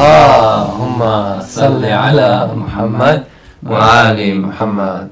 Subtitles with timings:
[0.00, 1.00] اللهم
[1.40, 3.18] صل على محمد
[3.62, 5.10] وعلى محمد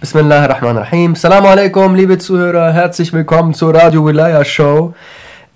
[0.00, 1.12] Bismillah ar-Rahman ar-Rahim.
[1.12, 2.72] Assalamu alaikum, liebe Zuhörer.
[2.72, 4.94] Herzlich willkommen zur Radio Wilaya Show.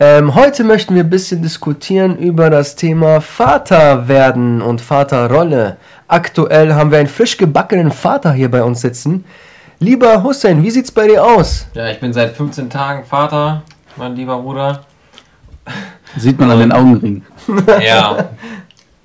[0.00, 5.76] Ähm, heute möchten wir ein bisschen diskutieren über das Thema Vaterwerden und Vaterrolle.
[6.08, 9.24] Aktuell haben wir einen frisch gebackenen Vater hier bei uns sitzen.
[9.78, 11.66] Lieber Hussein, wie sieht's bei dir aus?
[11.74, 13.62] Ja, ich bin seit 15 Tagen Vater,
[13.96, 14.80] mein lieber Bruder.
[16.15, 17.25] Sieht man an den Augenringen.
[17.81, 18.29] ja.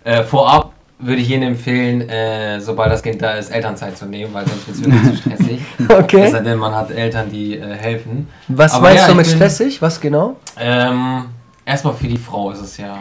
[0.04, 4.32] Äh, vorab würde ich Ihnen empfehlen, äh, sobald das Kind da ist, Elternzeit zu nehmen,
[4.32, 5.60] weil sonst wird es wirklich zu stressig.
[5.88, 6.22] Okay.
[6.24, 8.28] Es sei denn, man hat Eltern, die äh, helfen.
[8.48, 9.82] Was Aber meinst ja, du mit bin- stressig?
[9.82, 10.36] Was genau?
[10.58, 11.24] Ähm,
[11.64, 12.98] erstmal für die Frau ist es ja.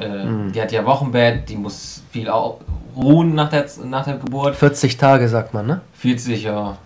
[0.00, 0.52] Äh, Mhm.
[0.52, 2.28] Die hat ja Wochenbett, die muss viel
[2.96, 4.54] ruhen nach der, nach der Geburt.
[4.54, 5.80] 40 Tage sagt man, ne?
[5.94, 6.76] 40 ja.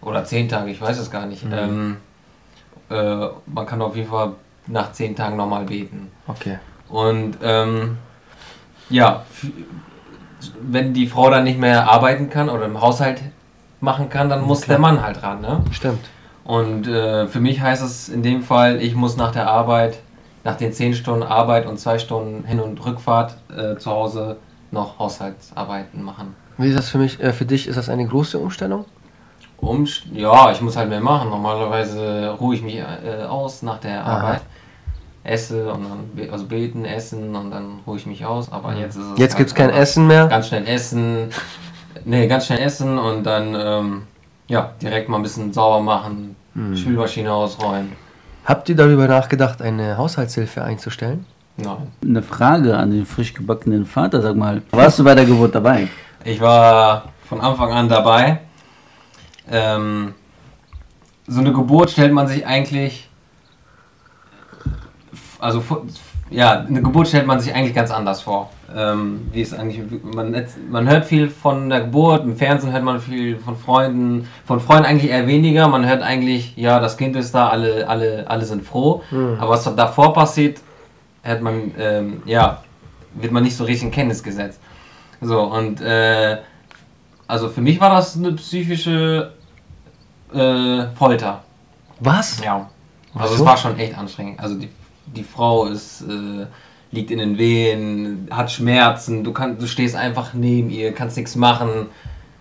[0.00, 1.44] Oder 10 Tage, ich weiß es gar nicht.
[1.44, 1.52] Mhm.
[1.52, 1.96] Ähm,
[2.90, 4.32] äh, man kann auf jeden Fall
[4.66, 6.10] nach 10 Tagen nochmal beten.
[6.26, 6.58] Okay.
[6.88, 7.98] Und ähm,
[8.90, 9.24] ja,
[10.60, 13.22] wenn die Frau dann nicht mehr arbeiten kann oder im Haushalt
[13.80, 14.76] machen kann, dann muss klar.
[14.76, 15.40] der Mann halt ran.
[15.40, 15.64] Ne?
[15.70, 16.04] Stimmt.
[16.44, 19.98] Und äh, für mich heißt es in dem Fall, ich muss nach der Arbeit,
[20.44, 24.36] nach den 10 Stunden Arbeit und 2 Stunden Hin- und Rückfahrt äh, zu Hause
[24.70, 26.34] noch Haushaltsarbeiten machen.
[26.58, 27.20] Wie ist das für mich?
[27.20, 28.84] Äh, für dich ist das eine große Umstellung?
[29.62, 31.30] Um, ja, ich muss halt mehr machen.
[31.30, 34.18] Normalerweise ruhe ich mich äh, aus nach der Aha.
[34.18, 34.40] Arbeit,
[35.22, 38.50] esse und dann be also beten, essen und dann ruhe ich mich aus.
[38.50, 40.26] Aber jetzt ist es Jetzt halt gibt's kein einfach Essen mehr.
[40.26, 41.30] Ganz schnell essen,
[42.04, 44.02] nee, ganz schnell essen und dann ähm,
[44.48, 46.76] ja direkt mal ein bisschen sauber machen, Hm.
[46.76, 47.92] Spülmaschine ausräumen.
[48.44, 51.24] Habt ihr darüber nachgedacht, eine Haushaltshilfe einzustellen?
[51.56, 51.92] Nein.
[52.02, 54.60] Eine Frage an den frisch gebackenen Vater, sag mal.
[54.72, 55.88] Warst du bei der Geburt dabei?
[56.24, 58.40] Ich war von Anfang an dabei.
[59.50, 60.14] Ähm,
[61.26, 63.08] so eine Geburt stellt man sich eigentlich,
[65.38, 65.62] also
[66.30, 68.50] ja, eine Geburt stellt man sich eigentlich ganz anders vor.
[68.74, 70.34] Ähm, wie es eigentlich, man,
[70.70, 74.86] man hört viel von der Geburt, im Fernsehen hört man viel von Freunden, von Freunden
[74.86, 75.68] eigentlich eher weniger.
[75.68, 79.02] Man hört eigentlich, ja, das Kind ist da, alle, alle, alle sind froh.
[79.38, 80.60] Aber was davor passiert,
[81.22, 82.62] hat man, ähm, ja,
[83.14, 84.58] wird man nicht so richtig in Kenntnis gesetzt.
[85.20, 86.38] So, und äh,
[87.26, 89.32] also für mich war das eine psychische
[90.34, 91.42] äh, Folter.
[92.00, 92.42] Was?
[92.44, 92.68] Ja.
[93.14, 94.40] Also es war schon echt anstrengend.
[94.40, 94.68] Also die,
[95.06, 96.46] die Frau ist, äh,
[96.90, 101.36] liegt in den Wehen, hat Schmerzen, du, kann, du stehst einfach neben ihr, kannst nichts
[101.36, 101.86] machen.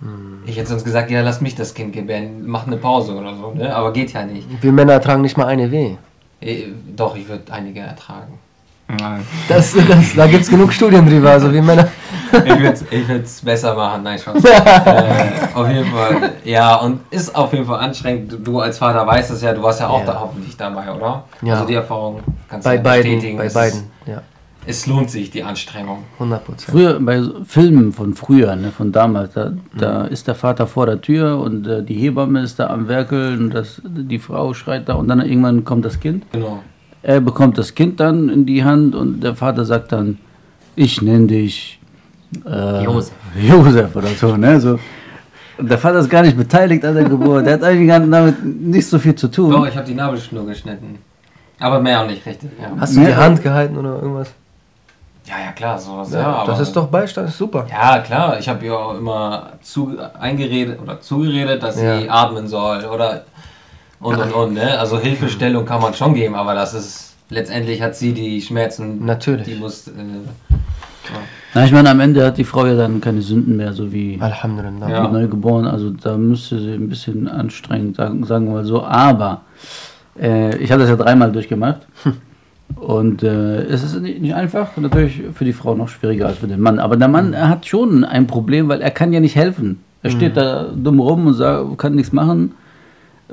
[0.01, 0.43] Hm.
[0.45, 3.51] Ich hätte sonst gesagt, ja, lass mich das Kind gebären, mach eine Pause oder so,
[3.51, 3.75] ne?
[3.75, 4.47] aber geht ja nicht.
[4.61, 5.95] Wir Männer tragen nicht mal eine Weh.
[6.39, 8.39] Äh, doch, ich würde einige ertragen.
[9.47, 11.31] Das, das, da gibt es genug Studien drüber.
[11.31, 11.87] Also wir Männer.
[12.33, 14.43] Ich würde es besser machen, nein, Spaß.
[14.45, 15.21] äh,
[15.53, 18.37] auf jeden Fall, ja, und ist auf jeden Fall anstrengend.
[18.43, 20.05] Du, als Vater weißt es ja, du warst ja auch Ja.
[20.05, 21.25] da hoffentlich dabei, oder?
[21.41, 21.55] Ja.
[21.55, 23.11] Also die Erfahrung kannst Bei du beiden.
[23.11, 23.37] bestätigen.
[23.37, 23.79] Bei Es beiden.
[23.79, 24.21] Ist, Ja,
[24.65, 26.03] es lohnt sich, die Anstrengung.
[26.19, 26.71] 100 Prozent.
[26.71, 31.01] Früher, bei Filmen von früher, ne, von damals, da, da ist der Vater vor der
[31.01, 34.93] Tür und äh, die Hebamme ist da am Werkeln und das, die Frau schreit da
[34.93, 36.25] und dann irgendwann kommt das Kind.
[36.31, 36.59] Genau.
[37.03, 40.19] Er bekommt das Kind dann in die Hand und der Vater sagt dann,
[40.75, 41.79] ich nenne dich
[42.45, 43.13] äh, Josef.
[43.35, 44.59] Josef oder so, ne?
[44.59, 44.79] So.
[45.57, 48.87] Und der Vater ist gar nicht beteiligt an der Geburt, der hat eigentlich damit nicht
[48.87, 49.51] so viel zu tun.
[49.51, 50.97] Doch, ich habe die Nabelschnur geschnitten.
[51.59, 52.49] Aber mehr auch nicht richtig.
[52.59, 54.31] Ja, Hast du die Hand gehalten oder irgendwas?
[55.27, 56.11] ja, ja klar, sowas.
[56.11, 57.67] Ja, Ja, aber, das ist doch Beistand, ist super.
[57.69, 58.39] Ja, klar.
[58.39, 61.99] Ich habe ihr auch immer zu, eingeredet oder zugeredet, dass Ja.
[61.99, 63.25] sie atmen soll oder
[64.01, 64.53] und und und.
[64.53, 64.79] Ne?
[64.79, 69.05] Also Hilfestellung kann man schon geben, aber das ist letztendlich hat sie die Schmerzen.
[69.05, 69.45] Natürlich.
[69.45, 69.87] Die muss.
[69.87, 69.91] Äh,
[71.53, 74.17] Na, ich meine, am Ende hat die Frau ja dann keine Sünden mehr, so wie
[74.19, 74.89] Alhamdulillah.
[74.89, 75.07] Ja.
[75.07, 75.65] neu geboren.
[75.65, 78.83] Also da müsste sie ein bisschen anstrengend, sagen, sagen wir mal so.
[78.83, 79.41] Aber
[80.19, 81.87] äh, ich habe das ja dreimal durchgemacht.
[82.75, 86.47] Und äh, es ist nicht nicht einfach, natürlich für die Frau noch schwieriger als für
[86.47, 86.79] den Mann.
[86.79, 89.83] Aber der Mann er hat schon ein Problem, weil er kann ja nicht helfen.
[90.03, 92.53] Er steht da dumm rum und sagt, kann nichts machen.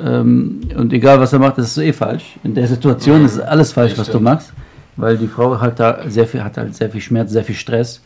[0.00, 2.36] Ähm, und egal was er macht, das ist eh falsch.
[2.44, 4.52] In der Situation ist alles falsch, was du machst.
[4.96, 8.02] Weil die Frau hat da sehr viel, hat halt sehr viel Schmerz, sehr viel Stress.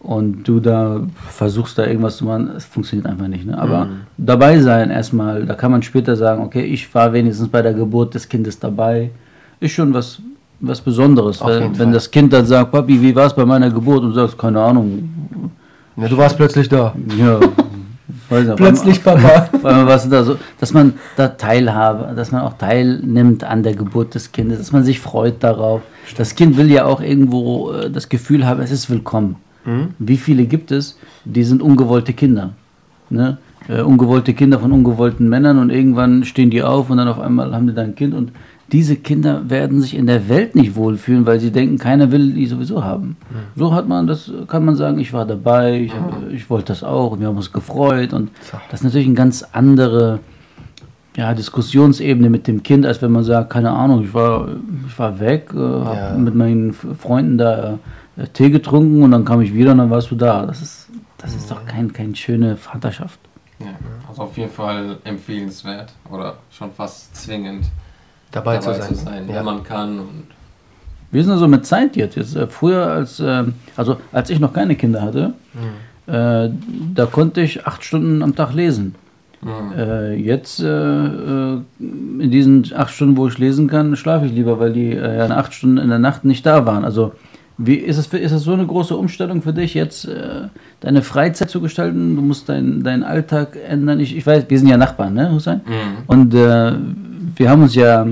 [0.00, 1.00] Und du da
[1.30, 3.46] versuchst da irgendwas zu machen, es funktioniert einfach nicht.
[3.46, 3.56] Ne?
[3.56, 7.72] Aber dabei sein erstmal, da kann man später sagen, okay, ich war wenigstens bei der
[7.72, 9.10] Geburt des Kindes dabei.
[9.60, 10.20] Ist schon was,
[10.58, 11.40] was Besonderes.
[11.44, 14.02] Wenn, wenn das Kind dann sagt, Papi, wie war es bei meiner Geburt?
[14.02, 15.08] Und du sagst, keine Ahnung.
[15.96, 16.92] Ja, du warst plötzlich da.
[17.16, 17.38] Ja,
[18.32, 19.48] weiß Plötzlich, Papa.
[19.60, 23.74] vor allem, was da so, dass man da teilhabe, dass man auch teilnimmt an der
[23.74, 25.82] Geburt des Kindes, dass man sich freut darauf.
[26.16, 29.36] Das Kind will ja auch irgendwo äh, das Gefühl haben, es ist willkommen.
[29.98, 32.50] Wie viele gibt es, die sind ungewollte Kinder?
[33.10, 33.38] Ne?
[33.68, 37.54] Äh, ungewollte Kinder von ungewollten Männern und irgendwann stehen die auf und dann auf einmal
[37.54, 38.32] haben die dann ein Kind und
[38.72, 42.46] diese Kinder werden sich in der Welt nicht wohlfühlen, weil sie denken, keiner will die
[42.46, 43.16] sowieso haben.
[43.54, 46.82] So hat man das, kann man sagen, ich war dabei, ich, hab, ich wollte das
[46.82, 48.30] auch und wir haben uns gefreut und
[48.70, 50.20] das ist natürlich eine ganz andere
[51.16, 54.48] ja, Diskussionsebene mit dem Kind, als wenn man sagt, keine Ahnung, ich war,
[54.86, 56.16] ich war weg, äh, habe Ja.
[56.16, 57.78] mit meinen Freunden da
[58.16, 60.46] äh, Tee getrunken und dann kam ich wieder und dann warst du da.
[60.46, 63.18] Das ist, das ist doch kein, keine schöne Vaterschaft.
[63.60, 63.66] Ja,
[64.08, 67.66] also auf jeden Fall empfehlenswert oder schon fast zwingend
[68.32, 69.28] Dabei, dabei, zu sein.
[69.28, 69.36] Ja.
[69.36, 69.98] wenn man kann.
[70.00, 70.24] Und
[71.10, 72.16] Wie ist denn das so mit Zeit jetzt?
[72.16, 73.44] jetzt äh, früher, als, äh,
[73.76, 75.34] also als ich noch keine Kinder hatte,
[76.06, 76.50] äh,
[76.94, 78.94] da konnte ich acht Stunden am Tag lesen.
[79.42, 79.72] Mhm.
[79.76, 84.60] Äh, jetzt, äh, äh, in diesen acht Stunden, wo ich lesen kann, schlafe ich lieber,
[84.60, 86.84] weil die äh, acht Stunden in der Nacht nicht da waren.
[86.84, 87.12] Also,
[87.58, 90.48] wie ist es, ist es so eine große Umstellung für dich, jetzt äh,
[90.80, 92.16] deine Freizeit zu gestalten?
[92.16, 94.00] Du musst deinen deinen Alltag ändern.
[94.00, 95.60] Ich, ich weiß, wir sind ja Nachbarn, ne, Hussein?
[95.66, 96.02] Mhm.
[96.06, 96.72] Und äh,
[97.36, 98.06] wir haben uns ja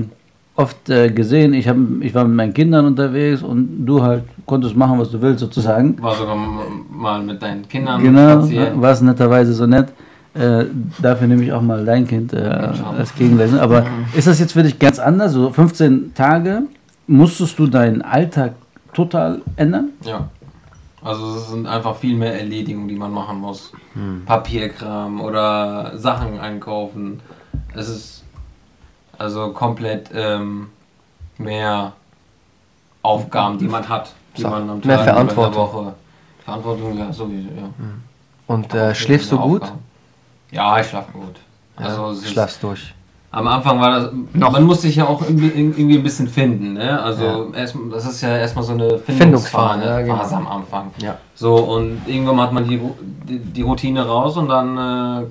[0.55, 1.53] oft äh, gesehen.
[1.53, 5.21] Ich, hab, ich war mit meinen Kindern unterwegs und du halt konntest machen, was du
[5.21, 6.01] willst, sozusagen.
[6.01, 6.59] War sogar m-
[6.91, 8.81] mal mit deinen Kindern Genau, spazieren.
[8.81, 9.87] war es netterweise so nett.
[10.33, 10.65] Äh,
[11.01, 12.37] dafür nehme ich auch mal dein Kind äh,
[12.97, 13.59] als Gegenlesen.
[13.59, 13.85] Aber
[14.15, 15.33] ist das jetzt für dich ganz anders?
[15.33, 16.63] So 15 Tage,
[17.07, 18.53] musstest du deinen Alltag
[18.93, 19.89] total ändern?
[20.03, 20.29] Ja.
[21.03, 23.73] Also es sind einfach viel mehr Erledigungen, die man machen muss.
[23.93, 24.21] Hm.
[24.25, 27.19] Papierkram oder Sachen einkaufen.
[27.75, 28.20] Es ist
[29.21, 30.69] also komplett ähm,
[31.37, 31.93] mehr
[33.03, 35.45] Aufgaben, die man hat, die So, man am mehr Tag, Verantwortung.
[35.45, 35.93] in der Woche.
[36.43, 37.69] Verantwortung, ja, sowieso, ja.
[38.47, 39.61] Und äh, schläfst du Mehr gut?
[39.61, 39.79] Aufgaben.
[40.51, 41.35] Ja, ich schlafe gut.
[41.75, 42.93] Also ja, schlafst durch.
[43.33, 47.01] Am Anfang war das, man muss sich ja auch irgendwie, irgendwie ein bisschen finden, ne?
[47.01, 50.15] Also erst, das ist ja erstmal so eine Findungsphase, Findungsphase ja, genau.
[50.17, 50.91] Phase am Anfang.
[50.97, 51.17] Ja.
[51.33, 52.81] So, und irgendwann hat man die,
[53.29, 55.25] die, die Routine raus und dann, äh,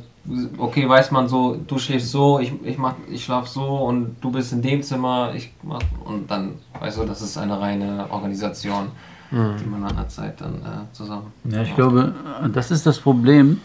[0.58, 4.30] okay, weiß man so, du schläfst so, ich, ich, mach, ich schlaf so und du
[4.30, 8.88] bist in dem Zimmer, ich mach, und dann, weißt du, das ist eine reine Organisation,
[9.32, 9.54] Mhm.
[9.62, 11.32] die man an der Zeit dann äh, zusammen.
[11.44, 12.12] Ja, ich glaube,
[12.52, 13.60] das ist das Problem.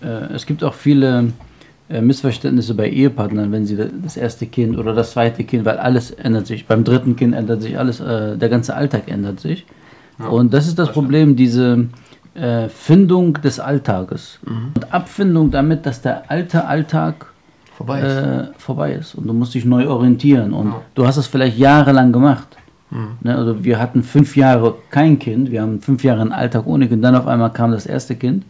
[0.00, 1.32] Äh, Es gibt auch viele
[1.90, 5.78] äh, Missverständnisse bei Ehepartnern, wenn sie da- das erste Kind oder das zweite Kind, weil
[5.78, 6.66] alles ändert sich.
[6.68, 9.66] Beim dritten Kind ändert sich alles, äh, der ganze Alltag ändert sich.
[10.20, 11.88] Ja, Und das ist das das Problem, diese
[12.34, 17.26] äh, Findung des Alltages und Abfindung damit, dass der alte Alltag
[17.76, 18.16] Vorbei ist.
[18.16, 20.80] äh, vorbei ist und du musst dich neu orientieren und Ja.
[20.94, 22.48] du hast es vielleicht jahrelang gemacht.
[23.22, 26.86] Ne, also wir hatten fünf Jahre kein Kind, wir haben fünf Jahre einen Alltag ohne
[26.88, 28.44] Kind, dann auf einmal kam das erste Kind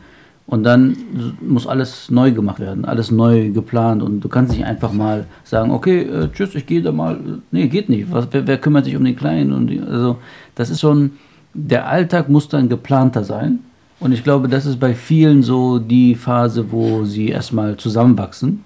[0.49, 0.97] und dann
[1.41, 5.71] muss alles neu gemacht werden, alles neu geplant und du kannst nicht einfach mal sagen,
[5.71, 7.19] okay, äh, tschüss, ich gehe da mal.
[7.53, 8.11] Nee, geht nicht.
[8.11, 9.53] Was, wer, wer kümmert sich um den Kleinen?
[9.53, 10.17] Und die, also
[10.57, 11.13] das ist ein,
[11.55, 13.61] der Alltag muss dann geplanter sein
[14.03, 18.65] und ich glaube, das ist bei vielen so die Phase, wo sie erstmal zusammenwachsen.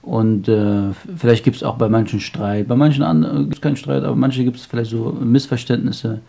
[0.00, 3.76] Und äh, vielleicht gibt es auch bei manchen Streit, bei manchen anderen gibt es keinen
[3.76, 6.20] Streit, aber manche gibt es vielleicht so Missverständnisse.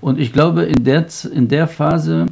[0.00, 2.26] Und ich glaube, in der, in der Phase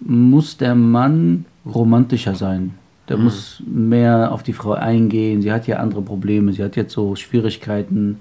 [0.00, 2.74] muss der Mann romantischer sein.
[3.08, 5.42] Der muss mehr auf die Frau eingehen.
[5.42, 8.18] Sie hat ja andere Probleme, sie hat jetzt so Schwierigkeiten.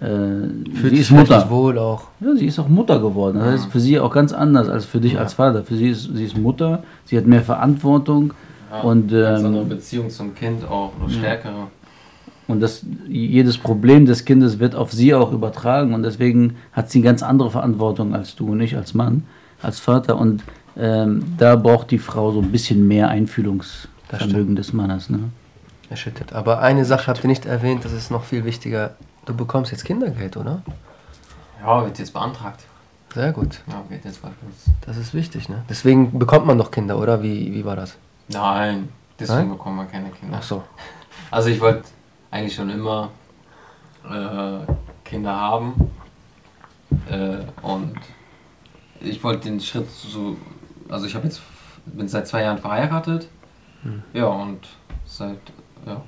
[0.00, 0.06] Äh,
[0.74, 1.50] Fühlt sie ist Mutter.
[1.50, 2.04] wohl auch.
[2.20, 3.38] Ja, sie ist auch Mutter geworden.
[3.38, 5.62] Das heißt, für sie auch ganz anders als für dich als Vater.
[5.62, 8.32] Für sie ist sie ist Mutter, sie hat mehr Verantwortung
[8.70, 11.66] Ja, und ganz andere ähm, Beziehung zum Kind auch, eine stärkere.
[12.48, 16.98] Und das, jedes Problem des Kindes wird auf sie auch übertragen und deswegen hat sie
[16.98, 19.24] eine ganz andere Verantwortung als du und ich als Mann,
[19.62, 20.16] als Vater.
[20.16, 20.42] Und
[20.76, 25.10] ähm, da braucht die Frau so ein bisschen mehr Einfühlungsvermögen des Mannes.
[25.10, 25.20] Ne?
[25.90, 26.32] Erschüttert.
[26.32, 28.96] Aber eine Sache habt ihr nicht erwähnt, das ist noch viel wichtiger.
[29.30, 30.60] Du bekommst jetzt Kindergeld, oder?
[31.62, 32.64] Ja, wird jetzt beantragt.
[33.14, 33.60] Sehr gut.
[33.68, 34.32] Ja, geht jetzt los.
[34.84, 35.62] Das ist wichtig, ne?
[35.68, 37.22] Deswegen bekommt man doch Kinder, oder?
[37.22, 37.96] Wie, wie war das?
[38.26, 38.88] Nein,
[39.20, 39.50] deswegen Nein?
[39.50, 40.38] bekommen wir keine Kinder.
[40.40, 40.64] Ach so.
[41.30, 41.84] Also ich wollte
[42.32, 43.10] eigentlich schon immer
[44.04, 44.66] äh,
[45.04, 45.74] Kinder haben.
[47.08, 47.94] Äh, und
[48.98, 50.36] ich wollte den Schritt so.
[50.88, 51.40] Also ich habe jetzt
[51.86, 53.28] bin seit zwei Jahren verheiratet.
[54.12, 54.66] Ja, und
[55.04, 55.38] seit
[55.86, 56.02] ja,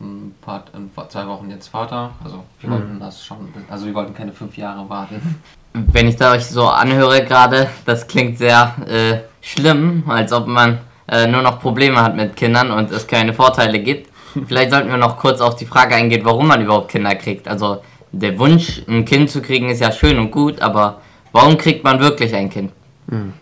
[0.00, 2.10] ein paar, ein, paar- zwei Wochen jetzt Vater.
[2.24, 3.36] Also wir wollten das schon.
[3.68, 5.20] Also wir wollten keine fünf Jahre warten.
[5.72, 10.78] Wenn ich da euch so anhöre gerade, das klingt sehr äh, schlimm, als ob man
[11.06, 14.08] äh, nur noch Probleme hat mit Kindern und es keine Vorteile gibt.
[14.48, 17.46] Vielleicht sollten wir noch kurz auf die Frage eingehen, warum man überhaupt Kinder kriegt.
[17.46, 21.00] Also der Wunsch, ein Kind zu kriegen, ist ja schön und gut, aber
[21.32, 22.72] warum kriegt man wirklich ein Kind?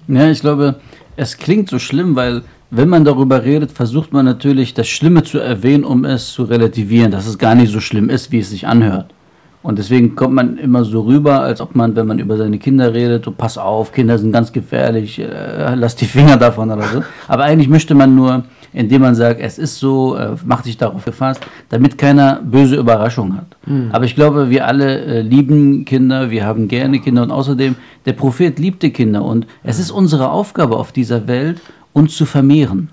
[0.09, 0.81] Ja, ich glaube,
[1.17, 5.39] es klingt so schlimm, weil wenn man darüber redet, versucht man natürlich das Schlimme zu
[5.39, 8.67] erwähnen, um es zu relativieren, dass es gar nicht so schlimm ist, wie es sich
[8.67, 9.15] anhört.
[9.63, 12.95] Und deswegen kommt man immer so rüber, als ob man, wenn man über seine Kinder
[12.95, 17.03] redet, so pass auf, Kinder sind ganz gefährlich, äh, lass die Finger davon oder so.
[17.27, 21.05] Aber eigentlich möchte man nur, indem man sagt, es ist so, äh, macht sich darauf
[21.05, 23.57] gefasst, damit keiner böse Überraschung hat.
[23.67, 23.89] Mhm.
[23.91, 27.75] Aber ich glaube, wir alle äh, lieben Kinder, wir haben gerne Kinder und außerdem,
[28.07, 31.61] der Prophet liebte Kinder und es ist unsere Aufgabe auf dieser Welt,
[31.99, 32.91] uns zu vermehren.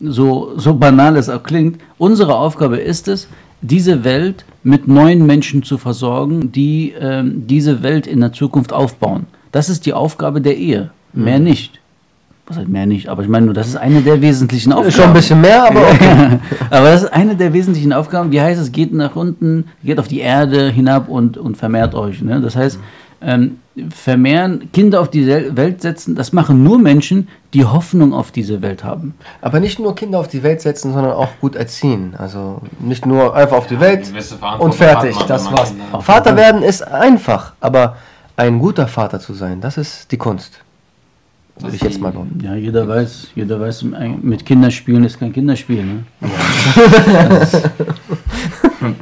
[0.00, 3.28] So, so banal es auch klingt, unsere Aufgabe ist es,
[3.62, 9.26] diese Welt mit neuen Menschen zu versorgen, die ähm, diese Welt in der Zukunft aufbauen.
[9.50, 10.90] Das ist die Aufgabe der Ehe.
[11.12, 11.24] Mhm.
[11.24, 11.80] Mehr nicht.
[12.46, 13.08] Was heißt mehr nicht?
[13.08, 14.92] Aber ich meine nur, das ist eine der wesentlichen Aufgaben.
[14.92, 16.38] Schon ein bisschen mehr, aber okay.
[16.70, 18.32] aber das ist eine der wesentlichen Aufgaben.
[18.32, 18.72] Wie heißt es?
[18.72, 22.22] Geht nach unten, geht auf die Erde hinab und, und vermehrt euch.
[22.22, 22.40] Ne?
[22.40, 22.78] Das heißt,
[23.20, 23.58] ähm,
[23.90, 28.84] vermehren, Kinder auf die Welt setzen, das machen nur Menschen, die Hoffnung auf diese Welt
[28.84, 29.14] haben.
[29.40, 32.14] Aber nicht nur Kinder auf die Welt setzen, sondern auch gut erziehen.
[32.16, 34.12] Also nicht nur einfach auf die Welt
[34.58, 35.74] und fertig, das war's.
[36.00, 37.96] Vater werden ist einfach, aber
[38.36, 40.60] ein guter Vater zu sein, das ist die Kunst.
[41.60, 42.38] Würde ich jetzt mal sagen.
[42.40, 43.84] Ja, jeder weiß, jeder weiß,
[44.22, 45.84] mit Kinderspielen ist kein Kinderspiel.
[45.84, 46.04] Ne?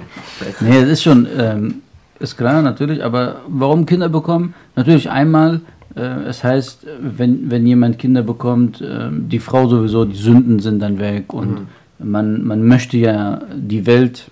[0.60, 1.82] nee, es ist schon, ähm,
[2.18, 4.54] ist klar, natürlich, aber warum Kinder bekommen?
[4.74, 5.60] Natürlich einmal,
[5.94, 10.80] äh, es heißt, wenn, wenn jemand Kinder bekommt, äh, die Frau sowieso, die Sünden sind
[10.80, 11.68] dann weg und
[11.98, 12.10] mhm.
[12.10, 14.30] man, man möchte ja die Welt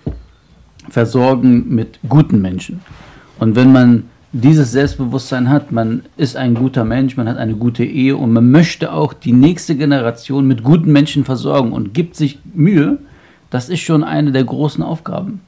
[0.89, 2.81] versorgen mit guten Menschen.
[3.39, 7.85] Und wenn man dieses Selbstbewusstsein hat, man ist ein guter Mensch, man hat eine gute
[7.85, 12.41] Ehe und man möchte auch die nächste Generation mit guten Menschen versorgen und gibt sich
[12.53, 12.99] Mühe,
[13.51, 15.41] das ist schon eine der großen Aufgaben.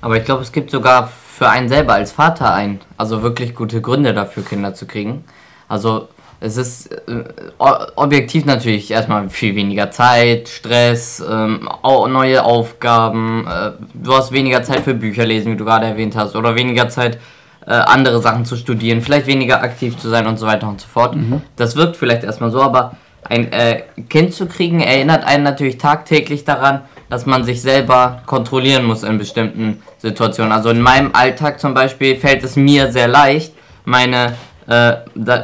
[0.00, 3.80] Aber ich glaube, es gibt sogar für einen selber als Vater ein, also wirklich gute
[3.80, 5.24] Gründe dafür, Kinder zu kriegen.
[5.68, 6.08] Also
[6.40, 7.24] es ist äh,
[7.58, 14.80] objektiv natürlich erstmal viel weniger Zeit, Stress, ähm, neue Aufgaben, äh, du hast weniger Zeit
[14.80, 17.18] für Bücher lesen, wie du gerade erwähnt hast, oder weniger Zeit,
[17.66, 20.88] äh, andere Sachen zu studieren, vielleicht weniger aktiv zu sein und so weiter und so
[20.88, 21.14] fort.
[21.14, 21.42] Mhm.
[21.56, 26.44] Das wirkt vielleicht erstmal so, aber ein äh, Kind zu kriegen erinnert einen natürlich tagtäglich
[26.44, 30.52] daran, dass man sich selber kontrollieren muss in bestimmten Situationen.
[30.52, 33.52] Also in meinem Alltag zum Beispiel fällt es mir sehr leicht,
[33.84, 34.34] meine,
[34.68, 34.92] äh,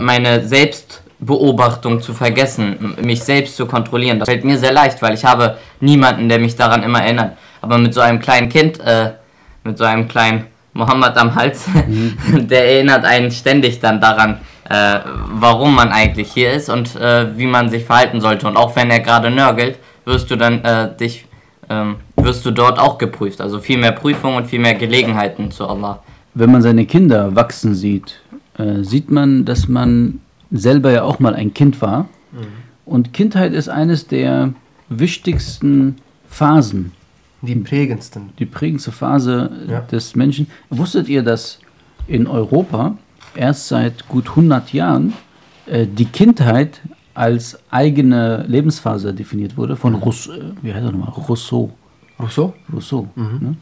[0.01, 4.21] meine Selbstbeobachtung zu vergessen, mich selbst zu kontrollieren.
[4.21, 7.37] Das fällt mir sehr leicht, weil ich habe niemanden, der mich daran immer erinnert.
[7.61, 9.11] Aber mit so einem kleinen Kind, äh,
[9.65, 12.17] mit so einem kleinen Mohammed am Hals, mhm.
[12.49, 15.01] der erinnert einen ständig dann daran, äh,
[15.33, 18.47] warum man eigentlich hier ist und äh, wie man sich verhalten sollte.
[18.47, 21.26] Und auch wenn er gerade nörgelt, wirst du dann äh, dich
[21.69, 23.41] ähm, wirst du dort auch geprüft.
[23.41, 26.03] Also viel mehr Prüfungen und viel mehr Gelegenheiten zu Allah.
[26.35, 28.21] Wenn man seine Kinder wachsen sieht,
[28.59, 30.21] äh, sieht man, dass man
[30.51, 32.09] selber ja auch mal ein Kind war.
[32.33, 32.47] Mhm.
[32.85, 34.53] Und Kindheit ist eines der
[34.89, 35.97] wichtigsten
[36.29, 36.93] Phasen.
[37.43, 38.31] Die prägendsten.
[38.39, 39.81] Die prägendste Phase ja.
[39.81, 40.47] des Menschen.
[40.71, 41.59] Wusstet ihr, dass
[42.07, 42.97] in Europa
[43.35, 45.13] erst seit gut 100 Jahren
[45.67, 46.81] äh, die Kindheit
[47.17, 51.11] als eigene Lebensphase definiert wurde von Rousseau, äh, wie heißt er nochmal?
[51.11, 51.71] Rousseau.
[52.21, 52.55] Rousseau?
[52.73, 53.09] Rousseau.
[53.15, 53.39] Mhm.
[53.41, 53.55] Ne?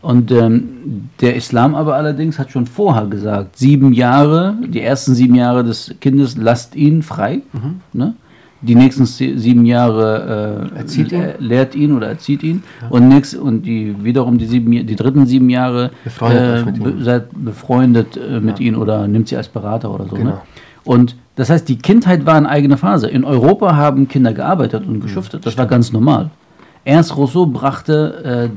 [0.00, 5.34] Und ähm, der Islam aber allerdings hat schon vorher gesagt, sieben Jahre, die ersten sieben
[5.34, 7.42] Jahre des Kindes, lasst ihn frei.
[7.52, 7.80] Mhm.
[7.92, 8.14] Ne?
[8.62, 11.22] Die nächsten sieben Jahre äh, ihn.
[11.38, 12.62] lehrt ihn oder erzieht ihn.
[12.82, 12.88] Ja.
[12.90, 17.28] Und, nächst, und die wiederum die, sieben, die dritten sieben Jahre befreundet äh, be, seid
[17.32, 18.66] befreundet äh, mit ja.
[18.66, 20.16] ihm oder nimmt sie als Berater oder so.
[20.16, 20.18] Ne?
[20.18, 20.30] Genau.
[20.32, 20.40] Ne?
[20.84, 23.08] Und das heißt, die Kindheit war eine eigene Phase.
[23.08, 25.46] In Europa haben Kinder gearbeitet und geschuftet.
[25.46, 26.28] Das war ganz normal.
[26.84, 28.50] Ernst Rousseau brachte,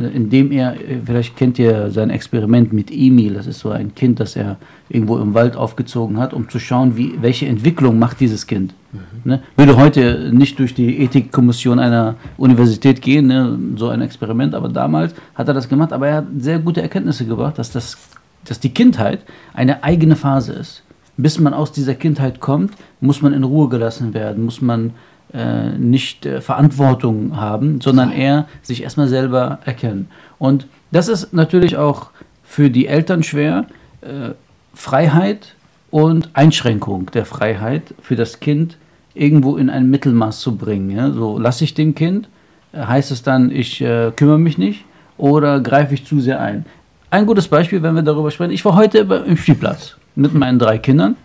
[0.00, 4.18] äh, indem er, vielleicht kennt ihr sein Experiment mit Emil, das ist so ein Kind,
[4.18, 4.56] das er
[4.88, 8.74] irgendwo im Wald aufgezogen hat, um zu schauen, wie, welche Entwicklung macht dieses Kind.
[8.92, 8.98] Mhm.
[9.22, 9.42] Ne?
[9.56, 13.56] Würde heute nicht durch die Ethikkommission einer Universität gehen, ne?
[13.76, 17.24] so ein Experiment, aber damals hat er das gemacht, aber er hat sehr gute Erkenntnisse
[17.24, 17.96] gebracht, dass, das,
[18.44, 19.20] dass die Kindheit
[19.54, 20.82] eine eigene Phase ist
[21.16, 24.92] bis man aus dieser Kindheit kommt, muss man in Ruhe gelassen werden, muss man
[25.32, 30.08] äh, nicht äh, Verantwortung haben, sondern eher sich erstmal selber erkennen.
[30.38, 32.10] Und das ist natürlich auch
[32.44, 33.66] für die Eltern schwer,
[34.02, 34.30] äh,
[34.74, 35.54] Freiheit
[35.90, 38.76] und Einschränkung der Freiheit für das Kind
[39.14, 40.90] irgendwo in ein Mittelmaß zu bringen.
[40.90, 41.10] Ja?
[41.10, 42.28] So lasse ich dem Kind,
[42.74, 44.84] heißt es dann, ich äh, kümmere mich nicht
[45.16, 46.66] oder greife ich zu sehr ein.
[47.08, 50.78] Ein gutes Beispiel, wenn wir darüber sprechen, ich war heute im Spielplatz mit meinen drei
[50.78, 51.16] Kindern,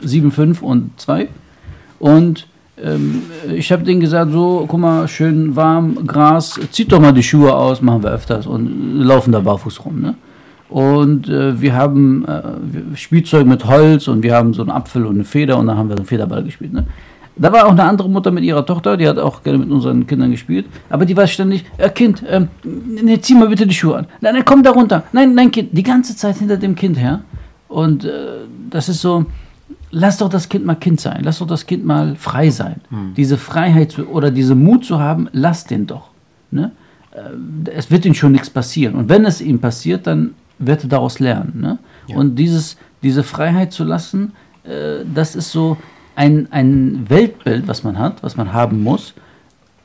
[0.00, 1.28] sieben, fünf und zwei.
[1.98, 2.48] Und
[2.82, 3.22] ähm,
[3.54, 7.54] ich habe denen gesagt, so, guck mal, schön warm, Gras, zieht doch mal die Schuhe
[7.54, 10.00] aus, machen wir öfters und laufen da barfuß rum.
[10.00, 10.14] Ne?
[10.68, 15.16] Und äh, wir haben äh, Spielzeug mit Holz und wir haben so einen Apfel und
[15.16, 16.72] eine Feder und dann haben wir so einen Federball gespielt.
[16.72, 16.86] Ne?
[17.36, 20.06] Da war auch eine andere Mutter mit ihrer Tochter, die hat auch gerne mit unseren
[20.06, 23.98] Kindern gespielt, aber die war ständig, äh, Kind, ähm, nee, zieh mal bitte die Schuhe
[23.98, 24.06] an.
[24.20, 25.04] Nein, nein, komm da runter.
[25.12, 27.20] Nein, nein, Kind, die ganze Zeit hinter dem Kind her.
[27.72, 28.10] Und äh,
[28.68, 29.24] das ist so,
[29.90, 32.82] lass doch das Kind mal Kind sein, lass doch das Kind mal frei sein.
[32.90, 33.14] Hm.
[33.16, 36.10] Diese Freiheit zu, oder diese Mut zu haben, lass den doch.
[36.50, 36.72] Ne?
[37.12, 38.94] Äh, Es wird ihm schon nichts passieren.
[38.94, 41.60] Und wenn es ihm passiert, dann wird er daraus lernen.
[41.60, 41.78] Ne?
[42.08, 42.16] Ja.
[42.16, 44.32] Und dieses, diese Freiheit zu lassen,
[44.64, 45.78] äh, das ist so
[46.14, 49.14] ein, ein Weltbild, was man hat, was man haben muss.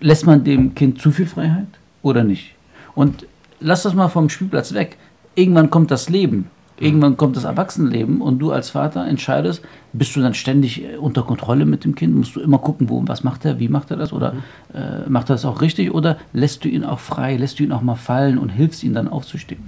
[0.02, 1.68] Lässt man dem Kind zu viel Freiheit
[2.02, 2.54] oder nicht?
[2.96, 3.26] Und
[3.62, 4.98] lass das mal vom Spielplatz weg.
[5.36, 6.50] Irgendwann kommt das Leben.
[6.80, 11.24] Irgendwann kommt das Erwachsenenleben und du als Vater entscheidest, bist du dann ständig äh, unter
[11.24, 12.16] Kontrolle mit dem Kind?
[12.16, 14.34] Musst du immer gucken, wo, was macht er, wie macht er das oder
[14.74, 17.72] äh, macht er das auch richtig oder lässt du ihn auch frei, lässt du ihn
[17.72, 19.64] auch mal fallen und hilfst ihm dann aufzustehen?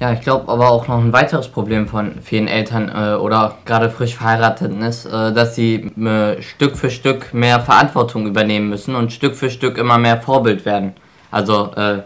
[0.00, 3.90] Ja, ich glaube aber auch noch ein weiteres Problem von vielen Eltern äh, oder gerade
[3.90, 9.12] frisch Verheirateten ist, äh, dass sie äh, Stück für Stück mehr Verantwortung übernehmen müssen und
[9.12, 10.92] Stück für Stück immer mehr Vorbild werden.
[11.30, 12.02] Also äh,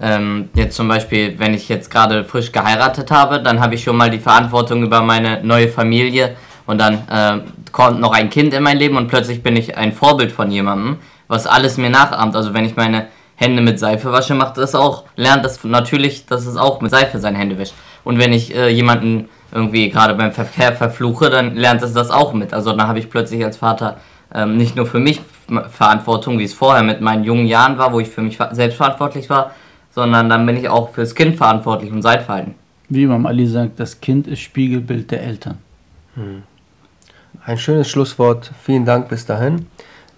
[0.00, 3.96] ähm, jetzt zum Beispiel, wenn ich jetzt gerade frisch geheiratet habe, dann habe ich schon
[3.96, 6.36] mal die Verantwortung über meine neue Familie
[6.66, 7.40] und dann äh,
[7.72, 10.98] kommt noch ein Kind in mein Leben und plötzlich bin ich ein Vorbild von jemandem,
[11.28, 12.36] was alles mir nachahmt.
[12.36, 16.46] Also wenn ich meine Hände mit Seife wasche, macht das auch, lernt das natürlich, dass
[16.46, 17.74] es auch mit Seife seine Hände wäscht.
[18.04, 22.32] Und wenn ich äh, jemanden irgendwie gerade beim Verkehr verfluche, dann lernt es das auch
[22.32, 22.52] mit.
[22.52, 23.96] Also dann habe ich plötzlich als Vater
[24.34, 25.20] ähm, nicht nur für mich
[25.70, 29.30] Verantwortung, wie es vorher mit meinen jungen Jahren war, wo ich für mich selbst verantwortlich
[29.30, 29.52] war,
[29.96, 32.54] sondern dann bin ich auch fürs Kind verantwortlich und Seitverhalten.
[32.90, 35.56] Wie Imam Ali sagt, das Kind ist Spiegelbild der Eltern.
[37.44, 38.52] Ein schönes Schlusswort.
[38.62, 39.66] Vielen Dank bis dahin.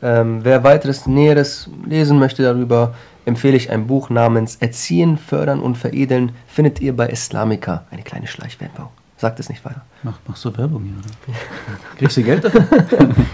[0.02, 2.94] Ähm, wer weiteres Näheres lesen möchte darüber,
[3.25, 6.32] empfehle ich ein Buch namens Erziehen, Fördern und Veredeln.
[6.49, 7.85] Findet ihr bei Islamica.
[7.92, 8.88] Eine kleine Schleichwerbung.
[9.16, 9.82] Sagt es nicht weiter.
[10.02, 11.38] Mach, machst du Werbung hier, oder?
[11.97, 12.64] Kriegst du Geld dafür?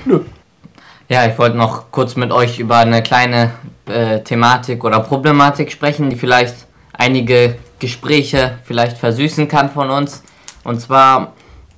[1.11, 3.50] Ja, ich wollte noch kurz mit euch über eine kleine
[3.84, 10.23] äh, Thematik oder Problematik sprechen, die vielleicht einige Gespräche vielleicht versüßen kann von uns.
[10.64, 11.34] Und zwar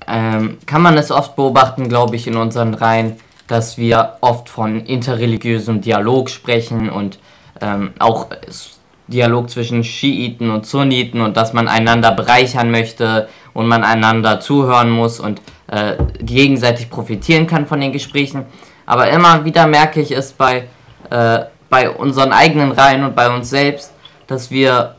[0.07, 3.17] ähm, kann man es oft beobachten, glaube ich, in unseren Reihen,
[3.47, 7.19] dass wir oft von interreligiösem Dialog sprechen und
[7.59, 8.27] ähm, auch
[9.07, 14.89] Dialog zwischen Schiiten und Sunniten und dass man einander bereichern möchte und man einander zuhören
[14.89, 18.45] muss und äh, gegenseitig profitieren kann von den Gesprächen.
[18.87, 20.63] Aber immer wieder merke ich es bei,
[21.11, 23.93] äh, bei unseren eigenen Reihen und bei uns selbst,
[24.25, 24.95] dass wir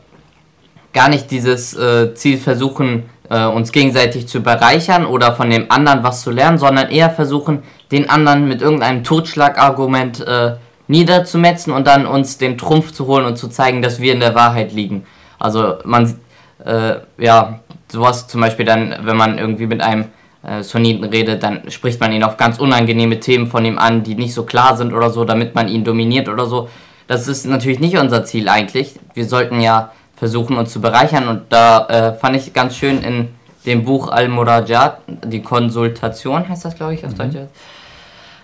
[0.93, 6.03] gar nicht dieses äh, Ziel versuchen, äh, uns gegenseitig zu bereichern oder von dem anderen
[6.03, 10.55] was zu lernen, sondern eher versuchen, den anderen mit irgendeinem Totschlagargument äh,
[10.87, 14.35] niederzumetzen und dann uns den Trumpf zu holen und zu zeigen, dass wir in der
[14.35, 15.05] Wahrheit liegen.
[15.39, 16.19] Also man,
[16.63, 17.59] äh, ja,
[17.91, 20.05] sowas zum Beispiel dann, wenn man irgendwie mit einem
[20.49, 24.15] äh, Sunniten redet, dann spricht man ihn auf ganz unangenehme Themen von ihm an, die
[24.15, 26.69] nicht so klar sind oder so, damit man ihn dominiert oder so.
[27.07, 28.95] Das ist natürlich nicht unser Ziel eigentlich.
[29.13, 33.29] Wir sollten ja versuchen, uns zu bereichern und da äh, fand ich ganz schön in
[33.65, 37.35] dem Buch Al-Murajat, die Konsultation heißt das, glaube ich, auf Deutsch.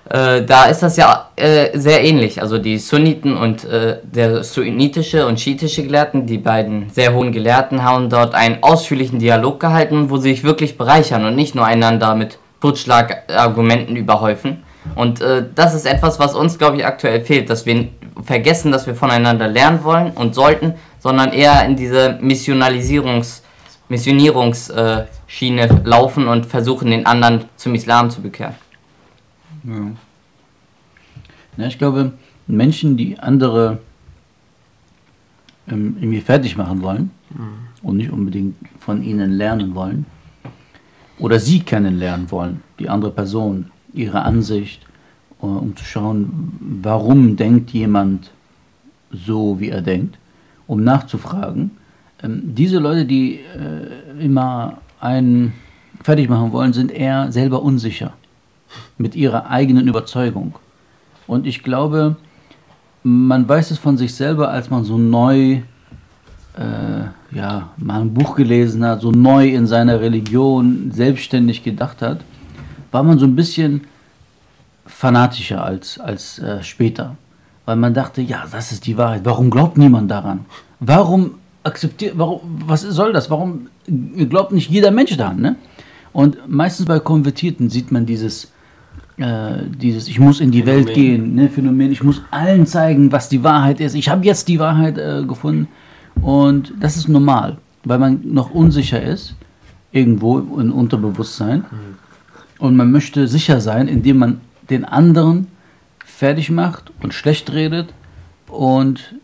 [0.09, 2.41] Äh, da ist das ja äh, sehr ähnlich.
[2.41, 7.83] Also die Sunniten und äh, der sunnitische und schiitische Gelehrten, die beiden sehr hohen Gelehrten,
[7.83, 12.13] haben dort einen ausführlichen Dialog gehalten, wo sie sich wirklich bereichern und nicht nur einander
[12.13, 14.63] mit Totschlagargumenten überhäufen.
[14.93, 17.87] Und äh, das ist etwas, was uns, glaube ich, aktuell fehlt, dass wir
[18.23, 23.41] vergessen, dass wir voneinander lernen wollen und sollten, sondern eher in diese Missionalisierungs-
[23.87, 28.55] Missionierungsschiene laufen und versuchen, den anderen zum Islam zu bekehren.
[29.67, 29.91] Ja.
[31.57, 32.13] ja, ich glaube,
[32.47, 33.79] Menschen, die andere
[35.67, 37.11] ähm, irgendwie fertig machen wollen
[37.81, 40.05] und nicht unbedingt von ihnen lernen wollen
[41.17, 44.85] oder sie kennenlernen wollen, die andere Person, ihre Ansicht,
[45.41, 48.31] äh, um zu schauen, warum denkt jemand
[49.11, 50.17] so, wie er denkt,
[50.67, 51.71] um nachzufragen.
[52.21, 55.53] Ähm, diese Leute, die äh, immer einen
[56.03, 58.13] fertig machen wollen, sind eher selber unsicher
[58.97, 60.55] mit ihrer eigenen Überzeugung.
[61.27, 62.15] Und ich glaube,
[63.03, 65.61] man weiß es von sich selber, als man so neu,
[66.57, 72.21] äh, ja, mal ein Buch gelesen hat, so neu in seiner Religion selbstständig gedacht hat,
[72.91, 73.81] war man so ein bisschen
[74.85, 77.15] fanatischer als, als äh, später.
[77.65, 79.21] Weil man dachte, ja, das ist die Wahrheit.
[79.23, 80.45] Warum glaubt niemand daran?
[80.79, 81.31] Warum
[81.63, 83.29] akzeptiert, warum, was soll das?
[83.29, 83.67] Warum
[84.29, 85.41] glaubt nicht jeder Mensch daran?
[85.41, 85.55] Ne?
[86.13, 88.51] Und meistens bei Konvertierten sieht man dieses,
[89.17, 90.85] äh, dieses ich muss in die Phänomen.
[90.85, 93.95] Welt gehen, ne, Phänomen, ich muss allen zeigen, was die Wahrheit ist.
[93.95, 95.67] Ich habe jetzt die Wahrheit äh, gefunden.
[96.21, 99.35] Und das ist normal, weil man noch unsicher ist,
[99.91, 101.65] irgendwo im Unterbewusstsein.
[102.57, 105.47] Und man möchte sicher sein, indem man den anderen
[106.05, 107.93] fertig macht und schlecht redet
[108.47, 109.15] und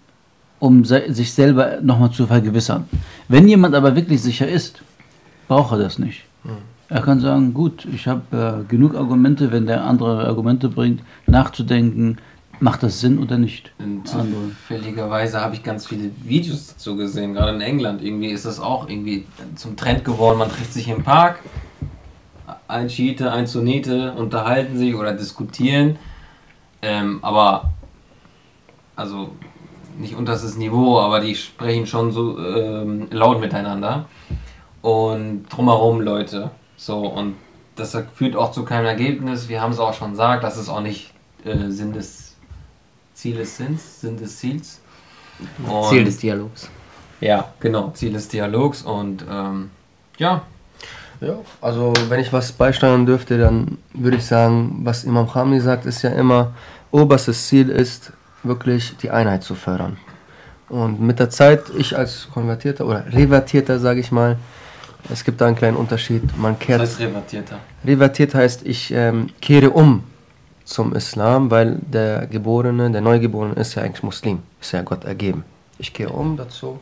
[0.60, 2.86] um se sich selber nochmal zu vergewissern.
[3.28, 4.84] Wenn jemand aber wirklich sicher ist,
[5.48, 6.26] braucht er das nicht.
[6.92, 12.18] Er kann sagen, gut, ich habe äh, genug Argumente, wenn der andere Argumente bringt, nachzudenken,
[12.60, 13.72] macht das Sinn oder nicht.
[14.04, 18.04] Zufälligerweise habe ich ganz viele Videos dazu gesehen, gerade in England.
[18.04, 19.26] Irgendwie ist das auch irgendwie
[19.56, 20.38] zum Trend geworden.
[20.38, 21.40] Man trifft sich im Park,
[22.68, 25.98] ein Schiite, ein Sunnite, unterhalten sich oder diskutieren.
[26.82, 27.72] Ähm, aber,
[28.98, 29.32] also
[29.98, 34.08] nicht unterstes Niveau, aber die sprechen schon so ähm, laut miteinander.
[34.82, 36.52] Und drumherum Leute.
[36.82, 37.36] So, und
[37.76, 39.48] das führt auch zu keinem Ergebnis.
[39.48, 41.14] Wir haben es auch schon gesagt, das ist auch nicht
[41.46, 42.36] äh, Sinn des
[43.14, 44.82] Zieles Sinns, Sinn des Ziels.
[45.64, 46.70] Und Ziel des Dialogs.
[47.20, 49.70] Ja, genau, Ziel des Dialogs und ähm,
[50.18, 50.42] ja.
[51.20, 55.86] Ja, also wenn ich was beisteuern dürfte, dann würde ich sagen, was Imam Khamni sagt,
[55.86, 56.56] ist ja immer,
[56.90, 59.98] oberstes Ziel ist, wirklich die Einheit zu fördern.
[60.68, 64.38] Und mit der Zeit, ich als Konvertierter oder Revertierter, sage ich mal,
[65.10, 66.24] es gibt da einen kleinen Unterschied.
[66.38, 66.82] Man kehrt.
[66.82, 67.60] Was heißt Revertierter?
[67.86, 70.04] Revertiert heißt, ich ähm, kehre um
[70.66, 75.44] zum Islam, weil der Geborene, der Neugeborene ist ja eigentlich Muslim, ist ja Gott ergeben.
[75.80, 76.80] Ich kehre um dazu.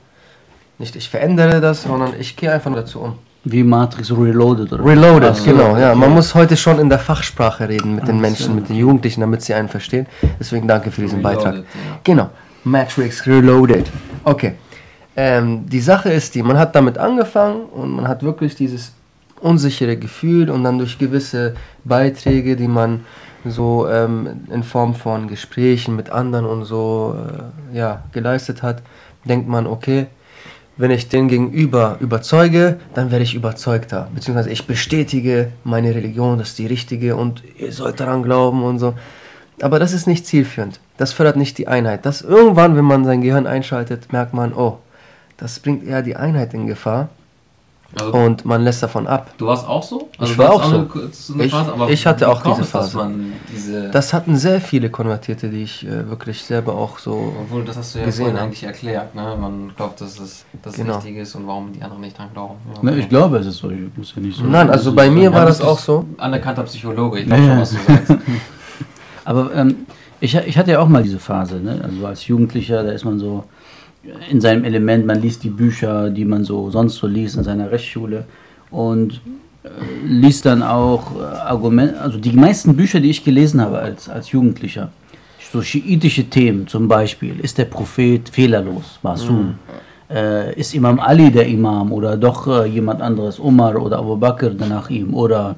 [0.78, 3.16] Nicht ich verändere das, sondern ich kehre einfach dazu um.
[3.46, 4.86] Wie Matrix Reloaded, oder?
[4.86, 5.96] Reloaded, also, genau, ja.
[5.96, 9.42] Man muss heute schon in der Fachsprache reden mit den Menschen, mit den Jugendlichen, damit
[9.42, 10.08] sie einen verstehen.
[10.40, 11.56] Deswegen danke für diesen Reloaded, Beitrag.
[11.56, 12.00] Ja.
[12.04, 12.30] Genau,
[12.66, 13.90] Matrix Reloaded.
[14.26, 14.56] Okay.
[15.16, 18.94] Ähm, die Sache ist die, man hat damit angefangen und man hat wirklich dieses
[19.42, 23.06] unsichere Gefühl und dann durch gewisse Beiträge, die man
[23.46, 27.16] so ähm, in Form von Gesprächen mit anderen und so
[27.74, 28.82] äh, ja, geleistet hat,
[29.26, 30.08] denkt man, okay,
[30.78, 34.08] wenn ich den Gegenüber überzeuge, dann werde ich überzeugter.
[34.16, 38.80] Beziehungsweise ich bestätige meine Religion, das ist die richtige und ihr sollt daran glauben und
[38.80, 38.94] so.
[39.62, 40.80] Aber das ist nicht zielführend.
[40.96, 42.06] Das fördert nicht die Einheit.
[42.06, 44.80] Das irgendwann, wenn man sein Gehirn einschaltet, merkt man, oh,
[45.40, 47.10] das bringt eher die Einheit in Gefahr.
[48.00, 49.32] Also und man lässt davon ab.
[49.40, 50.10] Du warst auch so?
[50.20, 50.88] Also ich war auch so.
[51.40, 53.10] ich, Phase, ich, hatte auch diese Phase.
[53.52, 57.34] Diese das hatten sehr viele Konvertierte, die ich äh, wirklich selber auch so.
[57.42, 59.16] Obwohl, das hast du ja vorhin eigentlich erklärt.
[59.16, 59.36] Ne?
[59.42, 60.98] Man glaubt, dass es das genau.
[60.98, 62.58] Richtige ist und warum die anderen nicht dran glauben.
[62.76, 63.72] Ja, ne, ich glaube, es ist so.
[63.72, 64.44] Ich muss ja nicht so.
[64.44, 66.06] Nein, also bei mir war das auch so.
[66.20, 68.16] Anerkannter Psychologe, ich glaube schon, was du sagst.
[69.26, 69.88] Aber ähm,
[70.20, 71.56] ich, ich hatte ja auch mal diese Phase.
[71.56, 71.82] Ne?
[71.84, 73.46] Also als Jugendlicher, da ist man so
[74.30, 77.70] in seinem Element, man liest die Bücher, die man so sonst so liest in seiner
[77.72, 78.26] Rechtsschule
[78.72, 79.22] und
[79.64, 79.70] äh,
[80.06, 84.32] liest dann auch äh, Argumente, also die meisten Bücher, die ich gelesen habe als, als
[84.32, 84.90] Jugendlicher,
[85.52, 89.38] so schiitische Themen zum Beispiel, ist der Prophet fehlerlos, Masum?
[89.38, 89.56] Mhm.
[90.10, 94.52] Äh, ist Imam Ali der Imam oder doch äh, jemand anderes, Umar oder Abu Bakr
[94.52, 95.56] nach ihm oder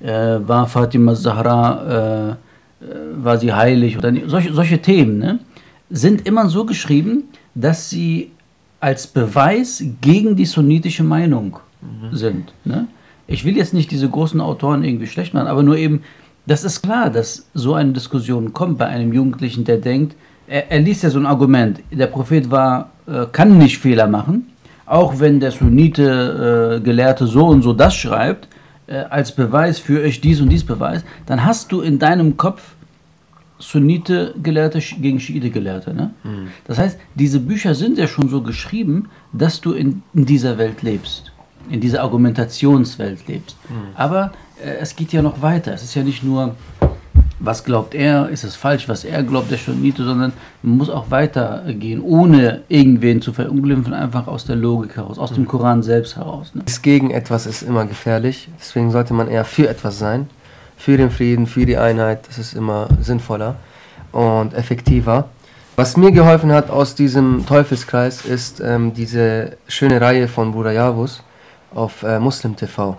[0.00, 2.38] äh, war Fatima Zahra,
[2.80, 2.84] äh,
[3.16, 5.38] war sie heilig oder solche, solche Themen ne,
[5.90, 8.30] sind immer so geschrieben, dass sie
[8.80, 12.16] als Beweis gegen die sunnitische Meinung mhm.
[12.16, 12.52] sind.
[12.64, 12.88] Ne?
[13.26, 16.02] Ich will jetzt nicht diese großen Autoren irgendwie schlecht machen, aber nur eben,
[16.46, 20.16] das ist klar, dass so eine Diskussion kommt bei einem Jugendlichen, der denkt,
[20.48, 24.48] er, er liest ja so ein Argument, der Prophet war, äh, kann nicht Fehler machen,
[24.86, 28.48] auch wenn der Sunnite äh, Gelehrte so und so das schreibt,
[28.88, 32.74] äh, als Beweis für euch dies und dies Beweis, dann hast du in deinem Kopf
[33.62, 35.94] Sunnite-Gelehrte gegen Schiite-Gelehrte.
[35.94, 36.10] Ne?
[36.24, 36.48] Mhm.
[36.66, 40.82] Das heißt, diese Bücher sind ja schon so geschrieben, dass du in, in dieser Welt
[40.82, 41.32] lebst,
[41.70, 43.56] in dieser Argumentationswelt lebst.
[43.68, 43.74] Mhm.
[43.94, 45.72] Aber äh, es geht ja noch weiter.
[45.72, 46.56] Es ist ja nicht nur,
[47.38, 51.10] was glaubt er, ist es falsch, was er glaubt, der Sunnite, sondern man muss auch
[51.10, 55.36] weitergehen, ohne irgendwen zu verunglimpfen, einfach aus der Logik heraus, aus mhm.
[55.36, 56.52] dem Koran selbst heraus.
[56.54, 56.62] Ne?
[56.64, 60.28] Das gegen etwas ist immer gefährlich, deswegen sollte man eher für etwas sein
[60.82, 62.26] für den Frieden, für die Einheit.
[62.26, 63.54] Das ist immer sinnvoller
[64.10, 65.28] und effektiver.
[65.76, 71.22] Was mir geholfen hat aus diesem Teufelskreis ist ähm, diese schöne Reihe von Bruder Javus
[71.72, 72.98] auf äh, Muslim TV.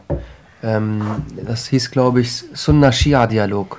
[0.64, 1.02] Ähm,
[1.46, 3.78] das hieß, glaube ich, Sunna-Shia-Dialog.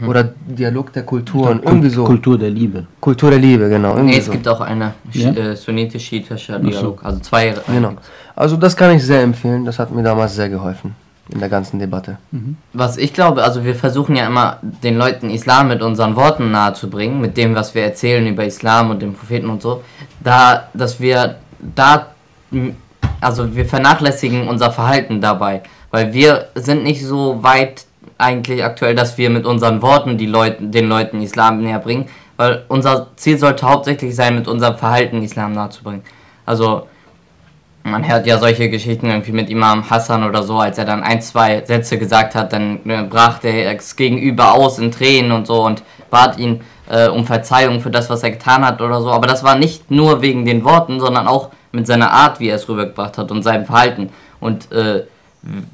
[0.00, 0.08] Mhm.
[0.08, 2.04] Oder Dialog der Kulturen, Kult, irgendwie so.
[2.04, 2.86] Kultur der Liebe.
[3.00, 3.96] Kultur der Liebe, genau.
[3.98, 4.32] Nee, es so.
[4.32, 5.30] gibt auch eine ja?
[5.30, 7.54] äh, sunnitische Dialog, also zwei.
[7.66, 7.94] Genau.
[8.34, 11.78] Also das kann ich sehr empfehlen, das hat mir damals sehr geholfen in der ganzen
[11.78, 12.18] Debatte.
[12.30, 12.56] Mhm.
[12.72, 17.20] Was ich glaube, also wir versuchen ja immer den Leuten Islam mit unseren Worten nahezubringen,
[17.20, 19.82] mit dem, was wir erzählen über Islam und den Propheten und so,
[20.20, 22.06] da, dass wir da,
[23.20, 27.86] also wir vernachlässigen unser Verhalten dabei, weil wir sind nicht so weit
[28.18, 32.64] eigentlich aktuell, dass wir mit unseren Worten die Leute, den Leuten Islam näher bringen, weil
[32.68, 36.02] unser Ziel sollte hauptsächlich sein, mit unserem Verhalten Islam nahezubringen.
[36.44, 36.86] Also
[37.86, 41.22] man hört ja solche Geschichten irgendwie mit Imam Hassan oder so, als er dann ein,
[41.22, 45.82] zwei Sätze gesagt hat, dann äh, brach der Gegenüber aus in Tränen und so und
[46.10, 49.10] bat ihn äh, um Verzeihung für das, was er getan hat oder so.
[49.10, 52.56] Aber das war nicht nur wegen den Worten, sondern auch mit seiner Art, wie er
[52.56, 54.10] es rübergebracht hat und seinem Verhalten.
[54.40, 55.04] Und äh,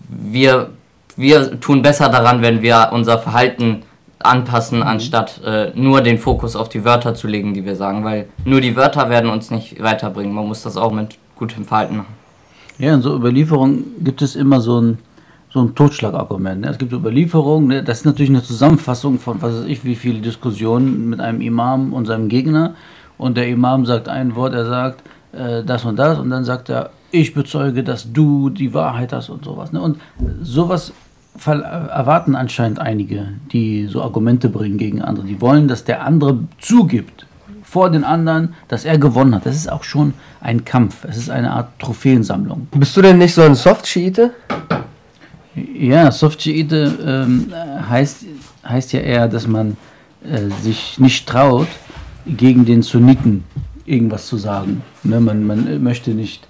[0.09, 0.71] wir,
[1.17, 3.85] wir tun besser daran, wenn wir unser Verhalten
[4.19, 4.87] anpassen, mhm.
[4.87, 8.61] anstatt äh, nur den Fokus auf die Wörter zu legen, die wir sagen, weil nur
[8.61, 10.35] die Wörter werden uns nicht weiterbringen.
[10.35, 12.15] Man muss das auch mit gutem Verhalten machen.
[12.79, 14.99] Ja, in so Überlieferungen gibt es immer so ein,
[15.51, 16.61] so ein Totschlagargument.
[16.61, 16.69] Ne?
[16.69, 17.83] Es gibt Überlieferungen, ne?
[17.83, 21.93] das ist natürlich eine Zusammenfassung von, was weiß ich, wie viele Diskussionen mit einem Imam
[21.93, 22.75] und seinem Gegner.
[23.19, 25.03] Und der Imam sagt ein Wort, er sagt
[25.33, 29.29] äh, das und das, und dann sagt er, ich bezeuge, dass du die Wahrheit hast
[29.29, 29.73] und sowas.
[29.73, 29.81] Ne?
[29.83, 29.99] Und
[30.43, 30.93] sowas
[31.45, 35.27] erwarten anscheinend einige, die so Argumente bringen gegen andere.
[35.27, 37.27] Die wollen, dass der andere zugibt
[37.73, 39.47] vor den anderen, dass er gewonnen hat.
[39.47, 41.07] Das ist auch schon ein Kampf.
[41.09, 42.69] Es ist eine Art Trophäensammlung.
[42.73, 44.33] Bist du denn nicht so ein Soft-Schiite?
[45.75, 47.51] Ja, Soft-Schiite ähm,
[47.89, 48.27] heißt,
[48.69, 49.79] heißt ja eher, dass man
[50.23, 51.69] äh, sich nicht traut,
[52.27, 53.45] gegen den Sunniten
[53.87, 54.83] irgendwas zu sagen.
[55.03, 56.47] Ne, man, man möchte nicht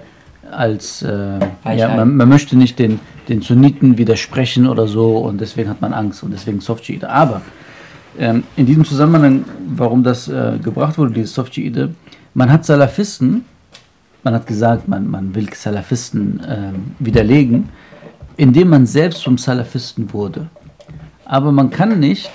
[0.50, 1.38] als äh,
[1.76, 5.92] ja, man, man, möchte nicht den, den Sunniten widersprechen oder so und deswegen hat man
[5.92, 7.08] Angst und deswegen Soft-Schiite.
[7.08, 7.42] Aber
[8.18, 9.44] ähm, in diesem Zusammenhang,
[9.75, 11.94] warum das äh, gebracht wurde, dieses Soft-Schiite,
[12.35, 13.44] man hat Salafisten,
[14.25, 17.68] man hat gesagt, man, man will Salafisten äh, widerlegen,
[18.37, 20.48] indem man selbst zum Salafisten wurde.
[21.25, 22.31] Aber man kann nicht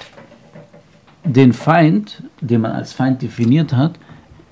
[1.24, 4.00] den Feind, den man als Feind definiert hat,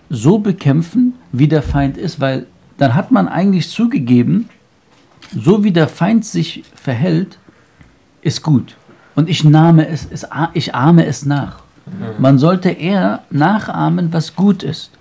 [0.09, 2.45] so bekämpfen, wie der Feind ist, weil
[2.77, 4.49] dann hat man eigentlich zugegeben,
[5.33, 7.39] so wie der Feind sich verhält,
[8.21, 8.75] ist gut.
[9.15, 11.59] Und ich, nahme es, es, ich ahme es nach.
[11.85, 12.21] Mhm.
[12.21, 14.91] Man sollte eher nachahmen, was gut ist.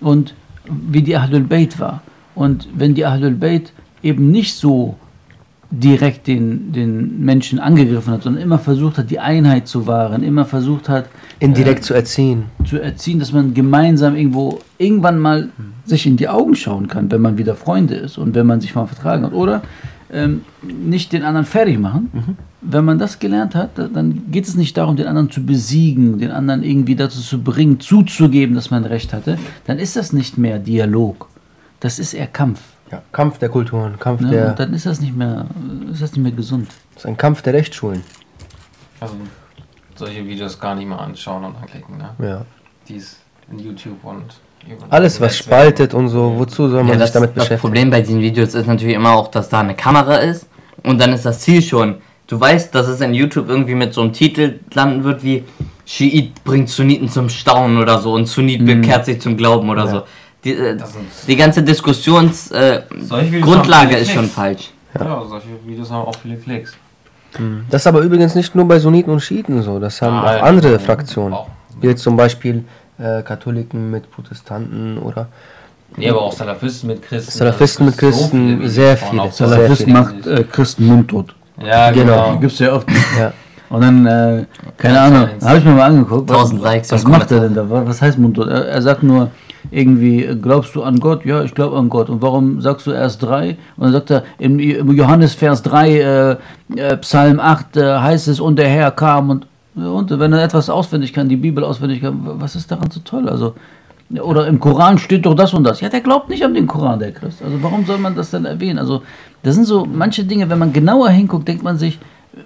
[0.00, 0.34] Und
[0.68, 2.02] wie die Ahlul Bayt war.
[2.34, 4.96] Und wenn die Ahlul Bayt eben nicht so
[5.70, 10.44] direkt den, den Menschen angegriffen hat, sondern immer versucht hat, die Einheit zu wahren, immer
[10.44, 11.06] versucht hat,
[11.38, 12.44] indirekt äh, zu erziehen.
[12.66, 15.72] Zu erziehen, dass man gemeinsam irgendwo irgendwann mal mhm.
[15.84, 18.74] sich in die Augen schauen kann, wenn man wieder Freunde ist und wenn man sich
[18.74, 19.32] mal vertragen hat.
[19.32, 19.62] Oder
[20.12, 22.10] ähm, nicht den anderen fertig machen.
[22.12, 22.36] Mhm.
[22.64, 26.30] Wenn man das gelernt hat, dann geht es nicht darum, den anderen zu besiegen, den
[26.30, 29.36] anderen irgendwie dazu zu bringen, zuzugeben, dass man recht hatte.
[29.66, 31.28] Dann ist das nicht mehr Dialog.
[31.80, 32.60] Das ist eher Kampf.
[32.92, 34.52] Ja, Kampf der Kulturen, Kampf ja, der.
[34.52, 35.46] dann ist das nicht mehr,
[35.90, 36.68] ist das nicht mehr gesund.
[36.94, 38.02] Das ist ein Kampf der Rechtsschulen.
[39.00, 39.14] Also
[39.96, 42.10] solche Videos gar nicht mal anschauen und anklicken, ne?
[42.18, 42.44] Ja.
[42.88, 43.18] Dies
[43.50, 44.24] in YouTube und
[44.90, 47.56] alles, was spaltet und so, wozu soll man ja, sich das, damit beschäftigen?
[47.56, 50.46] Das Problem bei diesen Videos ist natürlich immer auch, dass da eine Kamera ist
[50.84, 51.96] und dann ist das Ziel schon.
[52.32, 55.44] Du weißt, dass es in YouTube irgendwie mit so einem Titel landen wird wie
[55.84, 58.80] Schiit bringt Sunniten zum Staunen oder so und Sunnit mhm.
[58.80, 59.90] bekehrt sich zum Glauben oder ja.
[59.90, 60.00] so.
[60.42, 60.78] Die, äh,
[61.28, 64.70] die, ganze Diskussionsgrundlage äh, ist schon falsch.
[64.98, 65.04] Ja.
[65.04, 65.22] ja.
[65.28, 66.72] solche Videos haben auch viele Klicks.
[67.38, 67.66] Mhm.
[67.68, 70.42] Das ist aber übrigens nicht nur bei Sunniten und Schiiten so, das haben ah, auch
[70.42, 71.36] andere Fraktionen.
[71.82, 72.64] Wie jetzt zum Beispiel
[72.98, 75.28] äh, Katholiken mit Protestanten oder.
[75.98, 77.30] Nee, aber auch Salafisten mit Christen.
[77.30, 79.30] Salafisten mit Christen, so sehr viele.
[79.30, 81.34] Salafisten macht äh, Christen mundtot.
[81.60, 82.04] Ja, genau.
[82.04, 82.38] genau.
[82.38, 82.88] Gibt es ja oft.
[83.18, 83.32] ja.
[83.68, 84.44] Und dann, äh,
[84.76, 86.28] keine Ahnung, habe ich mir mal angeguckt.
[86.28, 86.52] Was,
[86.90, 87.64] was macht er denn da?
[87.68, 88.48] Was heißt mundtot?
[88.48, 89.30] Er, er sagt nur,
[89.70, 91.24] irgendwie, glaubst du an Gott?
[91.24, 92.10] Ja, ich glaube an Gott.
[92.10, 93.56] Und warum sagst du erst drei?
[93.76, 96.36] Und dann sagt er, im, Johannes Vers 3, äh,
[96.76, 100.68] äh, Psalm 8 äh, heißt es, und der Herr kam und und wenn er etwas
[100.68, 103.26] auswendig kann, die Bibel auswendig kann, was ist daran so toll?
[103.26, 103.54] Also,
[104.20, 105.80] oder im Koran steht doch das und das.
[105.80, 107.42] Ja, der glaubt nicht an den Koran, der Christ.
[107.42, 108.78] Also warum soll man das denn erwähnen?
[108.78, 109.02] Also,
[109.42, 111.98] das sind so manche Dinge, wenn man genauer hinguckt, denkt man sich,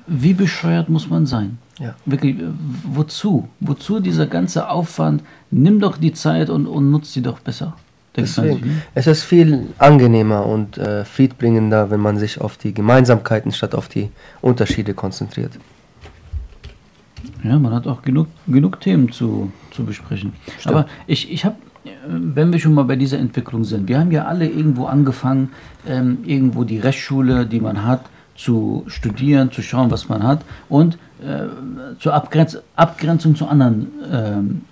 [0.07, 1.59] wie bescheuert muss man sein?
[1.79, 1.95] Ja.
[2.07, 2.37] Wirklich,
[2.85, 3.49] wozu?
[3.61, 5.23] Wozu dieser ganze Aufwand?
[5.51, 7.75] Nimm doch die Zeit und, und nutzt sie doch besser.
[8.17, 8.83] Deswegen, ne?
[8.95, 13.89] es ist viel angenehmer und äh, friedbringender, wenn man sich auf die Gemeinsamkeiten statt auf
[13.89, 14.09] die
[14.41, 15.53] Unterschiede konzentriert.
[17.45, 20.33] Ja, man hat auch genug, genug Themen zu, zu besprechen.
[20.59, 20.67] Stimmt.
[20.75, 21.57] Aber ich, ich habe,
[22.07, 25.51] wenn wir schon mal bei dieser Entwicklung sind, wir haben ja alle irgendwo angefangen,
[25.87, 30.99] ähm, irgendwo die Rechtsschule, die man hat, zu studieren, zu schauen, was man hat und
[31.23, 31.47] äh,
[31.99, 33.89] zur Abgrenz Abgrenzung zu anderen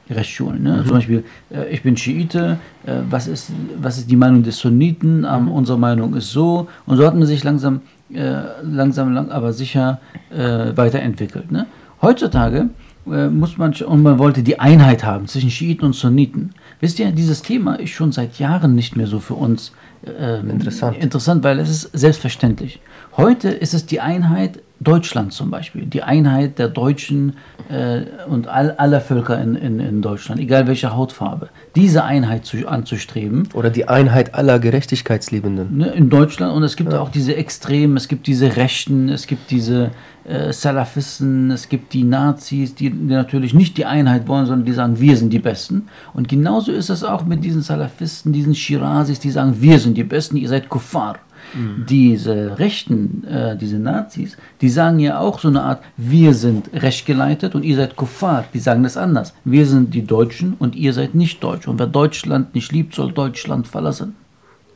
[0.08, 0.62] äh, Rechtsschulen.
[0.62, 0.76] Ne?
[0.76, 0.86] Mhm.
[0.86, 5.20] Zum Beispiel, äh, ich bin Schiite, äh, was, ist, was ist die Meinung des Sunniten,
[5.20, 5.48] mhm.
[5.48, 6.68] unsere Meinung ist so.
[6.84, 7.80] Und so hat man sich langsam,
[8.12, 11.50] äh, langsam lang, aber sicher äh, weiterentwickelt.
[11.50, 11.66] Ne?
[12.02, 12.68] Heutzutage
[13.06, 16.54] äh, muss man, und man wollte die Einheit haben zwischen Schiiten und Sunniten.
[16.80, 19.72] Wisst ihr, dieses Thema ist schon seit Jahren nicht mehr so für uns
[20.06, 20.96] äh, interessant.
[20.98, 22.80] interessant, weil es ist selbstverständlich.
[23.16, 27.36] Heute ist es die Einheit Deutschland zum Beispiel, die Einheit der Deutschen
[27.68, 32.68] äh, und all, aller Völker in, in, in Deutschland, egal welche Hautfarbe, diese Einheit zu,
[32.68, 33.48] anzustreben.
[33.54, 35.76] Oder die Einheit aller Gerechtigkeitsliebenden.
[35.76, 37.00] Ne, in Deutschland und es gibt ja.
[37.00, 39.90] auch diese Extremen, es gibt diese Rechten, es gibt diese
[40.24, 44.72] äh, Salafisten, es gibt die Nazis, die, die, natürlich nicht die Einheit wollen, sondern die
[44.72, 45.88] sagen, wir sind die Besten.
[46.12, 50.04] Und genauso ist es auch mit diesen Salafisten, diesen Shirazis, die sagen, wir sind die
[50.04, 51.18] Besten, ihr seid Kuffar.
[51.54, 51.86] Mhm.
[51.88, 57.54] Diese Rechten, äh, diese Nazis, die sagen ja auch so eine Art, wir sind rechtgeleitet
[57.54, 58.44] und ihr seid Kuffar.
[58.52, 59.34] Die sagen das anders.
[59.44, 61.68] Wir sind die Deutschen und ihr seid nicht Deutsch.
[61.68, 64.16] Und wer Deutschland nicht liebt, soll Deutschland verlassen.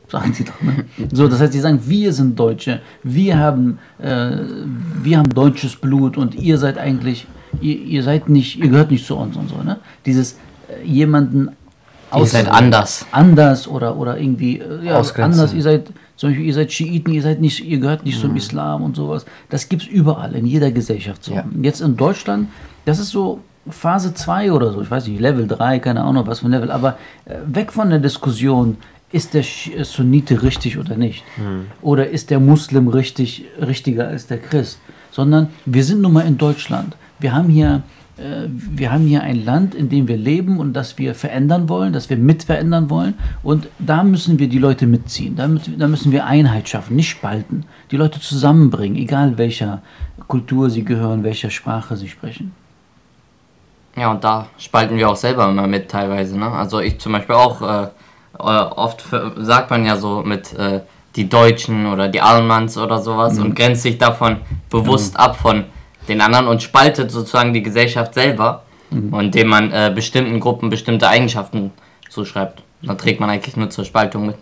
[0.09, 0.61] Sagen sie doch.
[0.61, 0.85] Ne?
[1.11, 4.37] So, das heißt, sie sagen, wir sind Deutsche, wir haben, äh,
[5.03, 7.27] wir haben deutsches Blut und ihr seid eigentlich,
[7.61, 9.61] ihr, ihr seid nicht, ihr gehört nicht zu uns und so.
[9.61, 9.79] Ne?
[10.05, 10.33] Dieses
[10.67, 11.49] äh, jemanden
[12.15, 13.05] Ihr seid anders.
[13.11, 15.53] Anders oder, oder irgendwie äh, ja, anders.
[15.53, 18.21] Ihr seid zum Beispiel, ihr seid Schiiten, ihr seid nicht, ihr gehört nicht mhm.
[18.21, 19.25] zum Islam und sowas.
[19.47, 21.33] Das gibt es überall, in jeder Gesellschaft so.
[21.33, 21.45] Ja.
[21.61, 22.49] Jetzt in Deutschland,
[22.83, 26.39] das ist so Phase 2 oder so, ich weiß nicht, Level 3, keine Ahnung, was
[26.39, 28.75] für ein Level, aber äh, weg von der Diskussion,
[29.13, 31.23] ist der äh, Sunnite richtig oder nicht?
[31.37, 31.67] Mhm.
[31.81, 34.79] Oder ist der Muslim richtig, richtiger als der Christ?
[35.11, 36.97] Sondern wir sind nun mal in Deutschland.
[37.19, 37.83] Wir haben hier
[38.53, 42.09] wir haben hier ein Land, in dem wir leben und das wir verändern wollen, das
[42.09, 43.13] wir mit verändern wollen.
[43.43, 45.35] Und da müssen wir die Leute mitziehen.
[45.35, 47.65] Da müssen, da müssen wir Einheit schaffen, nicht spalten.
[47.91, 49.81] Die Leute zusammenbringen, egal welcher
[50.27, 52.53] Kultur sie gehören, welcher Sprache sie sprechen.
[53.95, 56.37] Ja, und da spalten wir auch selber immer mit teilweise.
[56.37, 56.49] Ne?
[56.51, 59.05] Also ich zum Beispiel auch, äh, äh oft
[59.37, 60.81] sagt man ja so mit äh,
[61.15, 63.45] die Deutschen oder die Almans oder sowas mhm.
[63.45, 64.37] und grenzt sich davon
[64.69, 65.19] bewusst mhm.
[65.19, 65.65] ab von
[66.09, 69.13] den anderen und spaltet sozusagen die Gesellschaft selber, mhm.
[69.19, 71.71] indem man äh, bestimmten Gruppen bestimmte Eigenschaften
[72.09, 72.63] zuschreibt.
[72.81, 74.35] Dann trägt man eigentlich nur zur Spaltung mit.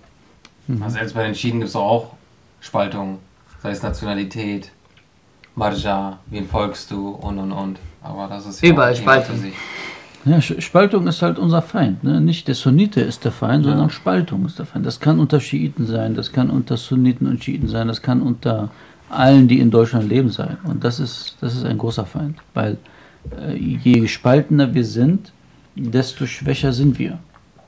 [0.67, 0.81] Mhm.
[0.81, 2.13] Also selbst bei den Schieden gibt es auch
[2.61, 3.19] Spaltungen,
[3.61, 4.71] sei es Nationalität,
[5.55, 7.79] Marja, wen folgst du und und und.
[8.03, 9.43] Aber das ist ja überall Spaltung.
[10.25, 12.03] Ja, Spaltung ist halt unser Feind.
[12.03, 12.19] Ne?
[12.21, 13.71] Nicht der Sunnite ist der Feind, ja.
[13.71, 14.85] sondern Spaltung ist der Feind.
[14.85, 18.69] Das kann unter Schiiten sein, das kann unter Sunniten und Schiiten sein, das kann unter
[19.09, 20.57] allen, die in Deutschland leben, sein.
[20.63, 22.77] Und das ist, das ist ein großer Feind, weil
[23.37, 25.31] äh, je gespaltener wir sind,
[25.75, 27.19] desto schwächer sind wir.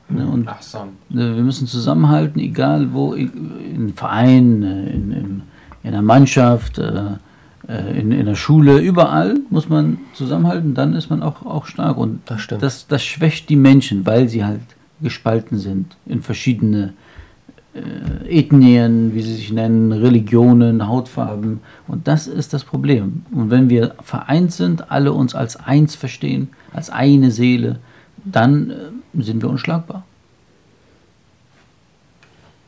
[0.09, 0.27] Ne?
[0.27, 0.79] Und Ach so.
[1.09, 5.41] ne, wir müssen zusammenhalten, egal wo, in Vereinen, äh, in, in,
[5.83, 7.11] in der Mannschaft, äh,
[7.67, 11.97] äh, in, in der Schule, überall muss man zusammenhalten, dann ist man auch, auch stark.
[11.97, 14.61] Und das, das, das schwächt die Menschen, weil sie halt
[15.01, 16.93] gespalten sind in verschiedene
[18.27, 21.61] Ethnien, wie sie sich nennen, Religionen, Hautfarben.
[21.87, 23.23] Und das ist das Problem.
[23.31, 27.79] Und wenn wir vereint sind, alle uns als eins verstehen, als eine Seele,
[28.23, 30.03] dann äh, sind wir unschlagbar.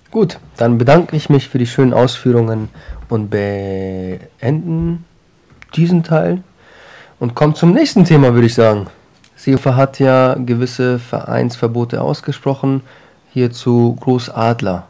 [0.10, 2.68] Gut, dann bedanke ich mich für die schönen Ausführungen
[3.08, 5.06] und beenden
[5.76, 6.44] diesen Teil
[7.20, 8.88] und kommen zum nächsten Thema, würde ich sagen.
[9.38, 12.82] Seehofer hat ja gewisse Vereinsverbote ausgesprochen.
[13.32, 14.88] Hierzu Großadler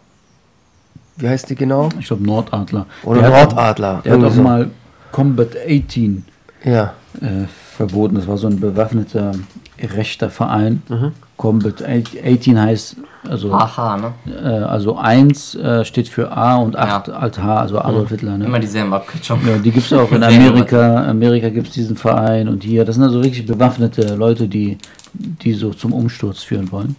[1.22, 1.90] wie heißt die genau?
[2.00, 2.86] Ich glaube Nordadler.
[3.04, 3.98] Oder der Nordadler.
[3.98, 4.42] Hat, der hat auch so.
[4.42, 4.70] mal
[5.12, 6.26] Combat 18
[6.64, 6.94] ja.
[7.22, 8.16] äh, verboten.
[8.16, 9.34] Das war so ein bewaffneter
[9.80, 10.82] rechter Verein.
[10.90, 11.12] Mhm.
[11.38, 12.98] Combat 18 heißt
[13.30, 14.14] also Aha, ne?
[14.34, 17.14] Äh, also 1 äh, steht für A und 8 ja.
[17.14, 18.16] als H, also Adolf mhm.
[18.16, 18.38] Hitler.
[18.38, 18.46] Ne?
[18.46, 19.48] Immer dieselben Abkürzungen.
[19.48, 21.08] Ja, die gibt es auch in Amerika.
[21.08, 22.84] Amerika gibt es diesen Verein und hier.
[22.84, 24.78] Das sind also wirklich bewaffnete Leute, die,
[25.14, 26.96] die so zum Umsturz führen wollen.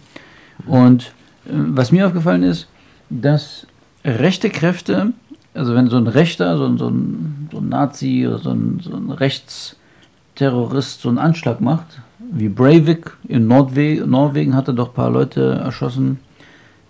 [0.65, 1.03] Und
[1.45, 2.67] äh, was mir aufgefallen ist,
[3.09, 3.67] dass
[4.03, 5.13] rechte Kräfte,
[5.53, 8.79] also wenn so ein Rechter, so ein, so ein, so ein Nazi oder so ein,
[8.81, 14.89] so ein Rechtsterrorist so einen Anschlag macht, wie Breivik in Nordwe Norwegen hat er doch
[14.89, 16.19] ein paar Leute erschossen,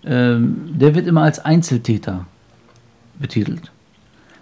[0.04, 2.26] ähm, der wird immer als Einzeltäter
[3.18, 3.70] betitelt.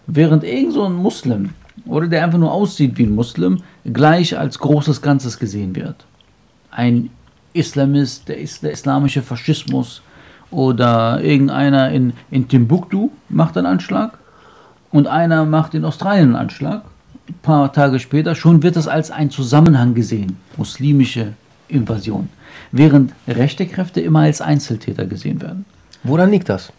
[0.06, 1.50] Während irgend so ein Muslim
[1.86, 6.04] oder der einfach nur aussieht wie ein Muslim, gleich als großes Ganzes gesehen wird.
[6.70, 7.10] Ein
[7.52, 10.02] Islamist, der, der islamische Faschismus,
[10.52, 14.18] oder irgendeiner in, in Timbuktu macht einen Anschlag
[14.90, 16.82] und einer macht in Australien einen Anschlag.
[17.28, 21.32] Ein paar Tage später, schon wird es als ein Zusammenhang gesehen, muslimische
[21.68, 22.28] Invasion,
[22.70, 25.64] während rechte Kräfte immer als Einzeltäter gesehen werden.
[26.04, 26.72] Woran liegt das?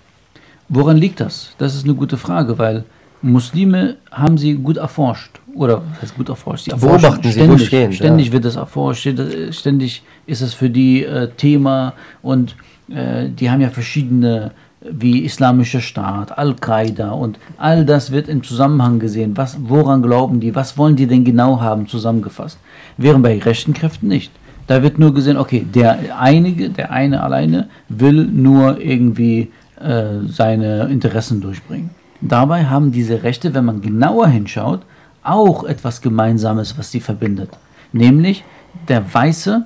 [0.69, 1.53] Woran liegt das?
[1.57, 2.83] Das ist eine gute Frage, weil
[3.21, 5.39] Muslime haben sie gut erforscht.
[5.55, 6.65] Oder was heißt gut erforscht?
[6.65, 8.33] Sie Beobachten ständig, sie stehen, Ständig ja.
[8.33, 9.07] wird das erforscht,
[9.51, 12.55] ständig ist es für die äh, Thema und
[12.87, 19.37] die haben ja verschiedene, wie Islamischer Staat, Al-Qaida und all das wird im Zusammenhang gesehen.
[19.37, 20.53] Was, woran glauben die?
[20.55, 22.59] Was wollen die denn genau haben, zusammengefasst?
[22.97, 24.31] Während bei rechten Kräften nicht.
[24.67, 30.85] Da wird nur gesehen, okay, der einige, der eine alleine will nur irgendwie äh, seine
[30.85, 31.89] Interessen durchbringen.
[32.21, 34.81] Dabei haben diese Rechte, wenn man genauer hinschaut,
[35.23, 37.49] auch etwas Gemeinsames, was sie verbindet.
[37.91, 38.43] Nämlich
[38.87, 39.65] der Weiße,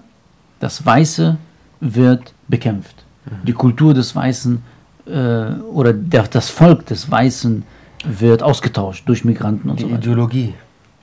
[0.60, 1.38] das Weiße
[1.80, 3.06] wird bekämpft.
[3.44, 4.62] Die Kultur des Weißen
[5.06, 5.12] äh,
[5.72, 7.64] oder der, das Volk des Weißen
[8.06, 10.00] wird ausgetauscht durch Migranten und Die so weiter.
[10.00, 10.54] Ideologie.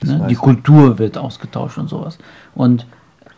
[0.02, 0.26] Ne?
[0.28, 0.34] Die.
[0.34, 2.18] Kultur wird ausgetauscht und sowas.
[2.54, 2.86] Und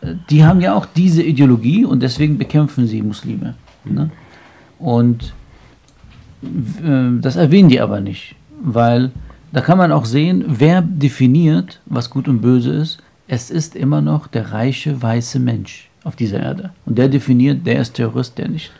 [0.01, 3.55] äh, die haben ja auch diese Ideologie und deswegen bekämpfen sie Muslime.
[3.85, 4.09] Ne?
[4.79, 5.33] Und
[6.43, 9.11] äh, das erwähnen die aber nicht, weil
[9.51, 12.99] da kann man auch sehen, wer definiert, was gut und böse ist.
[13.27, 16.71] Es ist immer noch der reiche weiße Mensch auf dieser Erde.
[16.85, 18.71] Und der definiert, der ist Terrorist, der nicht.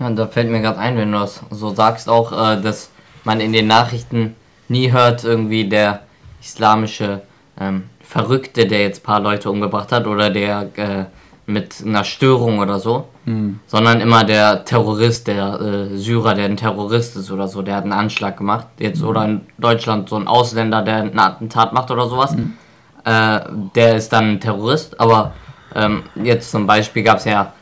[0.00, 2.90] Ja, da fällt mir gerade ein, wenn du das so sagst, auch, äh, dass
[3.24, 4.34] man in den Nachrichten
[4.68, 6.00] nie hört, irgendwie der
[6.40, 7.22] islamische
[7.60, 11.04] ähm, Verrückte, der jetzt ein paar Leute umgebracht hat oder der äh,
[11.46, 13.06] mit einer Störung oder so,
[13.66, 17.84] sondern immer der Terrorist, der äh, Syrer, der ein Terrorist ist oder so, der hat
[17.84, 18.66] einen Anschlag gemacht.
[18.78, 22.34] Jetzt oder in Deutschland so ein Ausländer, der ein Attentat macht oder sowas,
[23.04, 23.40] äh,
[23.76, 24.98] der ist dann ein Terrorist.
[24.98, 25.34] Aber
[25.76, 27.52] ähm, jetzt zum Beispiel gab es ja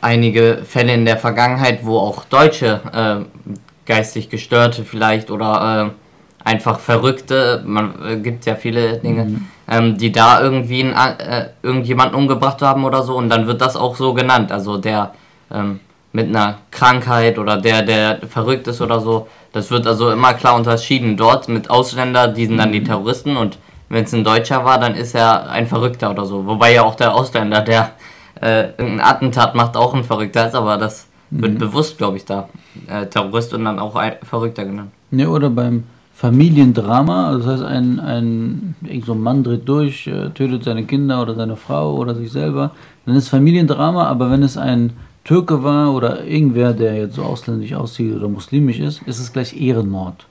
[0.00, 3.44] einige Fälle in der Vergangenheit, wo auch Deutsche, äh,
[3.86, 10.12] geistig Gestörte vielleicht oder äh, einfach Verrückte, man äh, gibt ja viele Dinge, ähm, die
[10.12, 14.14] da irgendwie einen, äh, irgendjemanden umgebracht haben oder so und dann wird das auch so
[14.14, 14.52] genannt.
[14.52, 15.12] Also der
[15.50, 15.80] ähm,
[16.12, 19.28] mit einer Krankheit oder der, der verrückt ist oder so.
[19.52, 21.16] Das wird also immer klar unterschieden.
[21.16, 24.94] Dort mit Ausländer, die sind dann die Terroristen und wenn es ein Deutscher war, dann
[24.94, 26.46] ist er ein Verrückter oder so.
[26.46, 27.92] Wobei ja auch der Ausländer, der
[28.40, 32.48] äh, irgendein Attentat macht, auch ein Verrückter ist, aber das wird bewusst, glaube ich, da
[32.88, 34.90] äh, Terrorist und dann auch ein Verrückter genannt.
[35.10, 35.84] Ne, oder beim
[36.14, 38.74] Familiendrama, also das heißt, ein, ein,
[39.04, 42.70] so ein Mann dreht durch, äh, tötet seine Kinder oder seine Frau oder sich selber,
[43.04, 44.92] dann ist Familiendrama, aber wenn es ein
[45.24, 49.60] Türke war oder irgendwer, der jetzt so ausländisch aussieht oder muslimisch ist, ist es gleich
[49.60, 50.26] Ehrenmord.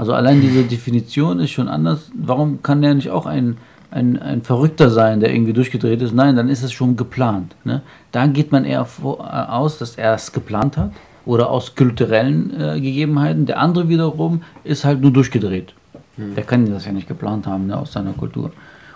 [0.00, 2.10] Also allein diese Definition ist schon anders.
[2.14, 3.58] Warum kann der nicht auch ein,
[3.90, 6.14] ein, ein Verrückter sein, der irgendwie durchgedreht ist?
[6.14, 7.54] Nein, dann ist es schon geplant.
[7.64, 7.82] Ne?
[8.10, 10.92] Da geht man eher vor, äh, aus, dass er es geplant hat
[11.26, 13.44] oder aus kulturellen äh, Gegebenheiten.
[13.44, 15.74] Der andere wiederum ist halt nur durchgedreht.
[16.16, 18.52] Der kann das ja nicht geplant haben ne, aus seiner Kultur.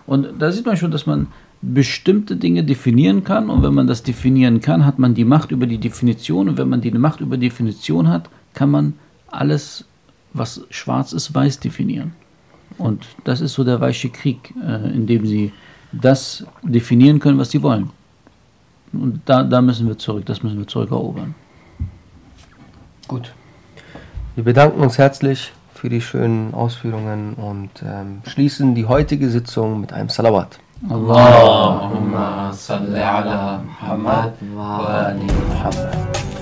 [0.06, 1.26] Und da sieht man schon, dass man
[1.60, 5.66] bestimmte Dinge definieren kann und wenn man das definieren kann, hat man die Macht über
[5.66, 8.94] die Definition und wenn man die Macht über die Definition hat, kann man
[9.30, 9.84] alles,
[10.34, 12.12] was schwarz ist, weiß definieren.
[12.76, 15.52] Und das ist so der weiche Krieg, äh, in dem sie
[15.92, 17.90] das definieren können, was sie wollen.
[18.92, 21.34] Und da, da müssen wir zurück, das müssen wir zurückerobern.
[23.08, 23.32] Gut.
[24.34, 29.92] Wir bedanken uns herzlich für die schönen Ausführungen und ähm, schließen die heutige Sitzung mit
[29.92, 30.58] einem Salawat.
[30.88, 31.14] Allah.
[31.14, 36.33] Allahumma salli ala Muhammad wa ali Muhammad.